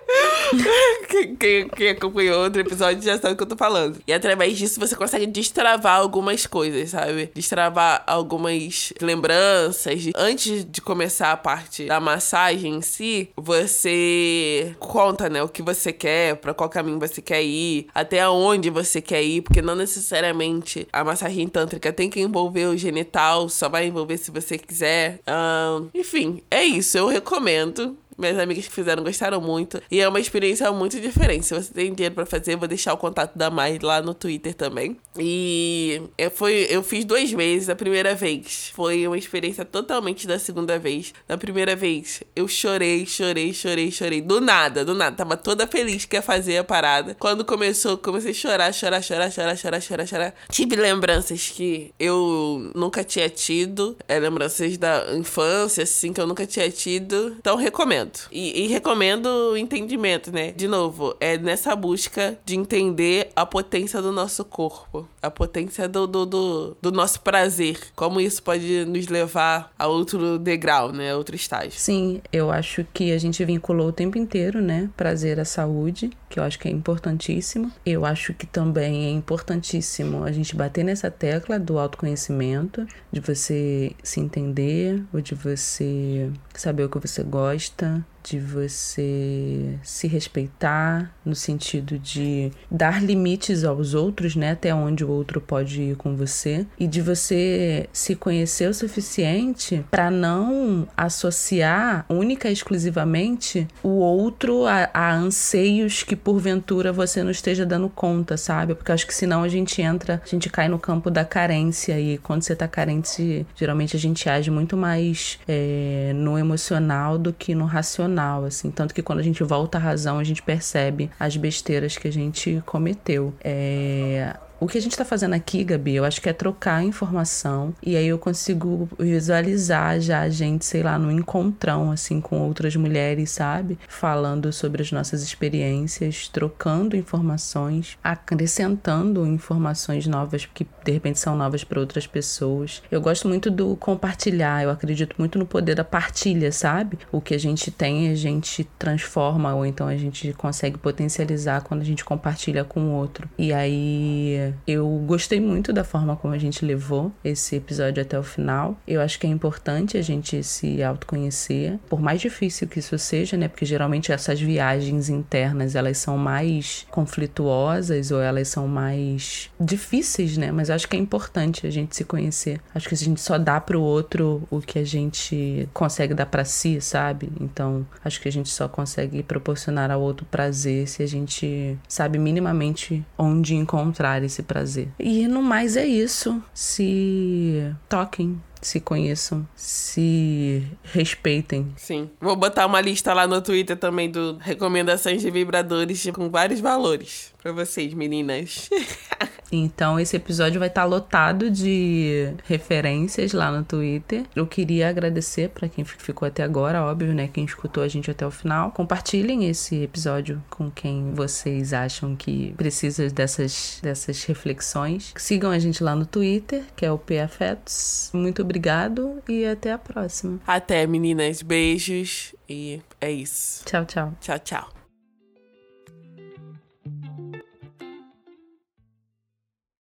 quem, 1.07 1.35
quem, 1.35 1.69
quem 1.69 1.89
acompanhou 1.89 2.43
outro 2.43 2.61
episódio 2.61 3.01
já 3.01 3.17
sabe 3.17 3.33
o 3.33 3.37
que 3.37 3.43
eu 3.43 3.47
tô 3.47 3.55
falando. 3.55 3.99
E 4.07 4.13
através 4.13 4.57
disso, 4.57 4.79
você 4.79 4.95
consegue 4.95 5.25
destravar 5.27 5.99
algumas 5.99 6.45
coisas, 6.45 6.89
sabe? 6.89 7.31
Destravar 7.33 8.03
algumas 8.07 8.93
lembranças. 9.01 10.09
Antes 10.15 10.65
de 10.65 10.81
começar 10.81 11.31
a 11.31 11.37
parte 11.37 11.85
da 11.85 11.99
massagem 11.99 12.75
em 12.75 12.81
si, 12.81 13.29
você 13.35 14.75
conta, 14.79 15.29
né, 15.29 15.41
o 15.43 15.49
que 15.49 15.61
você 15.61 15.91
quer, 15.91 16.35
para 16.35 16.53
qual 16.53 16.69
caminho 16.69 16.99
você 16.99 17.21
quer 17.21 17.43
ir, 17.43 17.87
até 17.93 18.27
onde 18.27 18.69
você 18.69 19.01
quer 19.01 19.23
ir, 19.23 19.41
porque 19.41 19.61
não 19.61 19.75
necessariamente 19.75 20.87
a 20.91 21.03
massagem 21.03 21.47
tântrica 21.47 21.91
tem 21.91 22.09
que 22.09 22.19
envolver 22.19 22.65
o 22.67 22.77
genital, 22.77 23.49
só 23.49 23.69
vai 23.69 23.87
envolver 23.87 24.17
se 24.17 24.31
você 24.31 24.57
quiser. 24.57 25.19
Um, 25.27 25.89
enfim, 25.93 26.41
é 26.49 26.63
isso. 26.63 26.97
Eu 26.97 27.07
recomendo. 27.07 27.97
Minhas 28.19 28.37
amigas 28.37 28.67
que 28.67 28.73
fizeram 28.73 29.01
gostaram 29.01 29.39
muito. 29.39 29.81
E 29.89 30.01
é 30.01 30.07
uma 30.07 30.19
experiência 30.19 30.69
muito 30.73 30.99
diferente. 30.99 31.45
Se 31.45 31.53
você 31.53 31.73
tem 31.73 31.93
dinheiro 31.93 32.13
para 32.13 32.25
fazer, 32.25 32.57
vou 32.57 32.67
deixar 32.67 32.93
o 32.93 32.97
contato 32.97 33.37
da 33.37 33.49
Mai 33.49 33.79
lá 33.81 34.01
no 34.01 34.13
Twitter 34.13 34.53
também. 34.53 34.97
E 35.17 36.01
eu, 36.17 36.29
foi, 36.29 36.67
eu 36.69 36.83
fiz 36.83 37.05
duas 37.05 37.31
vezes. 37.31 37.69
A 37.69 37.75
primeira 37.75 38.13
vez 38.13 38.71
foi 38.75 39.07
uma 39.07 39.17
experiência 39.17 39.63
totalmente 39.63 40.27
da 40.27 40.37
segunda 40.37 40.77
vez. 40.77 41.13
Na 41.29 41.37
primeira 41.37 41.77
vez, 41.77 42.21
eu 42.35 42.45
chorei, 42.45 43.05
chorei, 43.05 43.53
chorei, 43.53 43.89
chorei. 43.89 44.21
Do 44.21 44.41
nada, 44.41 44.83
do 44.83 44.93
nada. 44.93 45.15
Tava 45.15 45.37
toda 45.37 45.65
feliz 45.65 46.03
que 46.03 46.17
ia 46.17 46.21
fazer 46.21 46.57
a 46.57 46.63
parada. 46.63 47.15
Quando 47.17 47.45
começou, 47.45 47.97
comecei 47.97 48.31
a 48.31 48.33
chorar, 48.33 48.73
chorar, 48.73 49.01
chorar, 49.01 49.31
chorar, 49.31 49.55
chorar, 49.55 49.81
chorar, 49.81 50.05
chorar. 50.05 50.33
Tive 50.51 50.75
lembranças 50.75 51.47
que 51.47 51.93
eu 51.97 52.69
nunca 52.75 53.01
tinha 53.01 53.29
tido. 53.29 53.95
É, 54.09 54.19
lembranças 54.19 54.77
da 54.77 55.15
infância, 55.15 55.83
assim, 55.83 56.11
que 56.11 56.19
eu 56.19 56.27
nunca 56.27 56.45
tinha 56.45 56.69
tido. 56.69 57.37
Então, 57.39 57.55
recomendo. 57.55 58.08
E, 58.31 58.63
e, 58.63 58.67
recomendo 58.67 59.55
entendimento, 59.57 60.31
né? 60.31 60.51
De 60.51 60.67
novo, 60.67 61.15
é 61.19 61.37
nessa 61.37 61.75
busca 61.75 62.37
de 62.45 62.55
entender 62.55 63.31
a 63.35 63.45
potência 63.45 64.01
do 64.01 64.11
nosso 64.11 64.43
corpo, 64.45 65.07
a 65.21 65.29
potência 65.29 65.87
do, 65.87 66.07
do, 66.07 66.25
do, 66.25 66.77
do 66.81 66.91
nosso 66.91 67.21
prazer, 67.21 67.79
como 67.95 68.19
isso 68.21 68.41
pode 68.41 68.85
nos 68.85 69.07
levar 69.07 69.71
a 69.77 69.87
outro 69.87 70.37
degrau, 70.37 70.91
né? 70.91 71.11
A 71.11 71.17
outro 71.17 71.35
estágio. 71.35 71.79
Sim, 71.79 72.21
eu 72.31 72.51
acho 72.51 72.85
que 72.93 73.11
a 73.11 73.17
gente 73.17 73.43
vinculou 73.43 73.89
o 73.89 73.93
tempo 73.93 74.17
inteiro, 74.17 74.61
né? 74.61 74.89
Prazer 74.95 75.39
à 75.39 75.45
saúde, 75.45 76.09
que 76.29 76.39
eu 76.39 76.43
acho 76.43 76.59
que 76.59 76.67
é 76.67 76.71
importantíssimo. 76.71 77.71
Eu 77.85 78.05
acho 78.05 78.33
que 78.33 78.45
também 78.45 79.05
é 79.05 79.09
importantíssimo 79.09 80.23
a 80.23 80.31
gente 80.31 80.55
bater 80.55 80.83
nessa 80.83 81.11
tecla 81.11 81.59
do 81.59 81.77
autoconhecimento, 81.79 82.85
de 83.11 83.19
você 83.19 83.91
se 84.03 84.19
entender, 84.19 85.03
ou 85.13 85.21
de 85.21 85.35
você 85.35 86.31
saber 86.53 86.83
o 86.83 86.89
que 86.89 86.99
você 86.99 87.23
gosta, 87.23 88.05
de 88.23 88.39
você 88.39 89.77
se 89.83 90.07
respeitar, 90.07 91.13
no 91.25 91.35
sentido 91.35 91.97
de 91.97 92.51
dar 92.69 93.03
limites 93.03 93.63
aos 93.63 93.93
outros, 93.93 94.35
né, 94.35 94.51
até 94.51 94.73
onde 94.73 95.03
o 95.03 95.09
outro 95.09 95.39
pode 95.39 95.81
ir 95.81 95.95
com 95.95 96.15
você, 96.15 96.65
e 96.79 96.87
de 96.87 97.01
você 97.01 97.87
se 97.91 98.15
conhecer 98.15 98.69
o 98.69 98.73
suficiente 98.73 99.85
para 99.89 100.11
não 100.11 100.87
associar 100.95 102.05
única 102.09 102.49
e 102.49 102.53
exclusivamente 102.53 103.67
o 103.83 103.99
outro 103.99 104.65
a, 104.65 104.89
a 104.93 105.13
anseios 105.13 106.03
que 106.03 106.15
porventura 106.15 106.91
você 106.91 107.23
não 107.23 107.31
esteja 107.31 107.65
dando 107.65 107.89
conta, 107.89 108.37
sabe? 108.37 108.75
Porque 108.75 108.91
acho 108.91 109.07
que 109.07 109.13
senão 109.13 109.43
a 109.43 109.47
gente 109.47 109.81
entra, 109.81 110.21
a 110.23 110.27
gente 110.27 110.49
cai 110.49 110.67
no 110.67 110.79
campo 110.79 111.09
da 111.09 111.23
carência 111.23 111.99
e 111.99 112.17
quando 112.17 112.43
você 112.43 112.55
tá 112.55 112.67
carente, 112.67 113.45
geralmente 113.55 113.95
a 113.95 113.99
gente 113.99 114.29
age 114.29 114.51
muito 114.51 114.75
mais 114.75 115.39
é, 115.47 116.11
no 116.15 116.37
emocional 116.37 117.17
do 117.17 117.31
que 117.31 117.55
no 117.55 117.65
racional, 117.65 118.08
assim. 118.45 118.71
Tanto 118.71 118.93
que 118.93 119.01
quando 119.01 119.19
a 119.19 119.23
gente 119.23 119.43
volta 119.43 119.77
à 119.77 119.81
razão, 119.81 120.19
a 120.19 120.23
gente 120.23 120.41
percebe 120.41 121.09
as 121.19 121.35
besteiras 121.37 121.97
que 121.97 122.07
a 122.07 122.11
gente 122.11 122.61
cometeu. 122.65 123.33
É, 123.43 124.35
o 124.59 124.67
que 124.67 124.77
a 124.77 124.81
gente 124.81 124.91
está 124.91 125.05
fazendo 125.05 125.33
aqui, 125.33 125.63
Gabi, 125.63 125.95
eu 125.95 126.05
acho 126.05 126.21
que 126.21 126.29
é 126.29 126.33
trocar 126.33 126.83
informação 126.83 127.73
e 127.81 127.95
aí 127.95 128.07
eu 128.07 128.19
consigo 128.19 128.89
visualizar 128.99 129.99
já 129.99 130.21
a 130.21 130.29
gente, 130.29 130.65
sei 130.65 130.83
lá, 130.83 130.99
no 130.99 131.11
encontrão, 131.11 131.91
assim, 131.91 132.19
com 132.19 132.39
outras 132.39 132.75
mulheres, 132.75 133.31
sabe? 133.31 133.79
Falando 133.87 134.51
sobre 134.51 134.81
as 134.81 134.91
nossas 134.91 135.23
experiências, 135.23 136.27
trocando 136.27 136.95
informações, 136.95 137.97
acrescentando 138.03 139.25
informações 139.25 140.05
novas 140.07 140.45
que 140.45 140.67
de 140.83 140.91
repente 140.91 141.19
são 141.19 141.35
novas 141.35 141.63
para 141.63 141.79
outras 141.79 142.05
pessoas. 142.05 142.83
Eu 142.91 143.01
gosto 143.01 143.27
muito 143.27 143.49
do 143.49 143.75
compartilhar, 143.75 144.63
eu 144.63 144.69
acredito 144.69 145.15
muito 145.17 145.39
no 145.39 145.45
poder 145.45 145.75
da 145.75 145.83
partilha, 145.83 146.51
sabe? 146.51 146.99
O 147.11 147.21
que 147.21 147.33
a 147.33 147.39
gente 147.39 147.71
tem, 147.71 148.09
a 148.09 148.15
gente 148.15 148.63
transforma 148.77 149.53
ou 149.53 149.65
então 149.65 149.87
a 149.87 149.95
gente 149.95 150.33
consegue 150.33 150.77
potencializar 150.77 151.61
quando 151.61 151.81
a 151.81 151.85
gente 151.85 152.03
compartilha 152.03 152.63
com 152.63 152.81
o 152.81 152.91
outro. 152.91 153.29
E 153.37 153.53
aí 153.53 154.48
eu 154.67 154.87
gostei 155.05 155.39
muito 155.39 155.71
da 155.71 155.83
forma 155.83 156.15
como 156.15 156.33
a 156.33 156.37
gente 156.37 156.65
levou 156.65 157.11
esse 157.23 157.55
episódio 157.55 158.01
até 158.01 158.17
o 158.17 158.23
final. 158.23 158.77
Eu 158.87 159.01
acho 159.01 159.19
que 159.19 159.27
é 159.27 159.29
importante 159.29 159.97
a 159.97 160.01
gente 160.01 160.43
se 160.43 160.81
autoconhecer, 160.83 161.79
por 161.89 162.01
mais 162.01 162.21
difícil 162.21 162.67
que 162.67 162.79
isso 162.79 162.97
seja, 162.97 163.37
né? 163.37 163.47
Porque 163.47 163.65
geralmente 163.65 164.11
essas 164.11 164.39
viagens 164.39 165.09
internas, 165.09 165.75
elas 165.75 165.97
são 165.97 166.17
mais 166.17 166.85
conflituosas 166.89 168.11
ou 168.11 168.21
elas 168.21 168.47
são 168.47 168.67
mais 168.67 169.49
difíceis, 169.59 170.37
né? 170.37 170.51
Mas 170.51 170.69
acho 170.69 170.87
que 170.87 170.95
é 170.95 170.99
importante 170.99 171.65
a 171.65 171.69
gente 171.69 171.95
se 171.95 172.03
conhecer. 172.03 172.59
Acho 172.73 172.87
que 172.87 172.95
a 172.95 172.97
gente 172.97 173.21
só 173.21 173.37
dá 173.37 173.59
pro 173.59 173.81
outro 173.81 174.47
o 174.49 174.59
que 174.61 174.79
a 174.79 174.85
gente 174.85 175.67
consegue 175.73 176.13
dar 176.13 176.25
para 176.25 176.45
si, 176.45 176.79
sabe? 176.81 177.31
Então, 177.39 177.85
acho 178.03 178.21
que 178.21 178.27
a 178.27 178.31
gente 178.31 178.49
só 178.49 178.67
consegue 178.67 179.23
proporcionar 179.23 179.91
ao 179.91 180.01
outro 180.01 180.25
prazer 180.25 180.87
se 180.87 181.03
a 181.03 181.07
gente 181.07 181.77
sabe 181.87 182.17
minimamente 182.17 183.05
onde 183.17 183.55
encontrar 183.55 184.23
esse 184.23 184.38
esse 184.39 184.43
prazer. 184.43 184.89
E 184.97 185.27
no 185.27 185.41
mais 185.41 185.75
é 185.75 185.85
isso. 185.85 186.41
Se 186.53 187.73
toquem, 187.87 188.41
se 188.61 188.79
conheçam, 188.79 189.47
se 189.55 190.63
respeitem. 190.83 191.71
Sim. 191.75 192.09
Vou 192.19 192.35
botar 192.35 192.65
uma 192.65 192.81
lista 192.81 193.13
lá 193.13 193.27
no 193.27 193.41
Twitter 193.41 193.77
também 193.77 194.09
do 194.09 194.37
recomendações 194.37 195.21
de 195.21 195.29
vibradores 195.29 196.07
com 196.13 196.29
vários 196.29 196.59
valores 196.59 197.33
para 197.41 197.51
vocês, 197.51 197.93
meninas. 197.93 198.69
Então 199.51 199.99
esse 199.99 200.15
episódio 200.15 200.59
vai 200.59 200.67
estar 200.67 200.81
tá 200.81 200.87
lotado 200.87 201.49
de 201.49 202.33
referências 202.45 203.33
lá 203.33 203.51
no 203.51 203.63
Twitter. 203.63 204.23
Eu 204.35 204.45
queria 204.45 204.89
agradecer 204.89 205.49
para 205.49 205.67
quem 205.67 205.83
ficou 205.83 206.27
até 206.27 206.43
agora, 206.43 206.83
óbvio, 206.83 207.13
né, 207.13 207.27
quem 207.27 207.45
escutou 207.45 207.83
a 207.83 207.87
gente 207.87 208.11
até 208.11 208.25
o 208.25 208.31
final. 208.31 208.71
Compartilhem 208.71 209.49
esse 209.49 209.83
episódio 209.83 210.39
com 210.49 210.69
quem 210.69 211.13
vocês 211.13 211.73
acham 211.73 212.15
que 212.15 212.53
precisa 212.57 213.09
dessas 213.09 213.79
dessas 213.81 214.23
reflexões. 214.23 215.13
Sigam 215.17 215.51
a 215.51 215.59
gente 215.59 215.83
lá 215.83 215.95
no 215.95 216.05
Twitter, 216.05 216.63
que 216.75 216.85
é 216.85 216.91
o 216.91 216.97
PAfetos. 216.97 218.11
Muito 218.13 218.41
obrigado 218.41 219.21
e 219.27 219.45
até 219.45 219.71
a 219.71 219.77
próxima. 219.77 220.39
Até, 220.45 220.85
meninas. 220.85 221.41
Beijos 221.41 222.35
e 222.47 222.81
é 223.01 223.11
isso. 223.11 223.63
Tchau, 223.65 223.85
tchau. 223.85 224.13
Tchau, 224.21 224.39
tchau. 224.39 224.78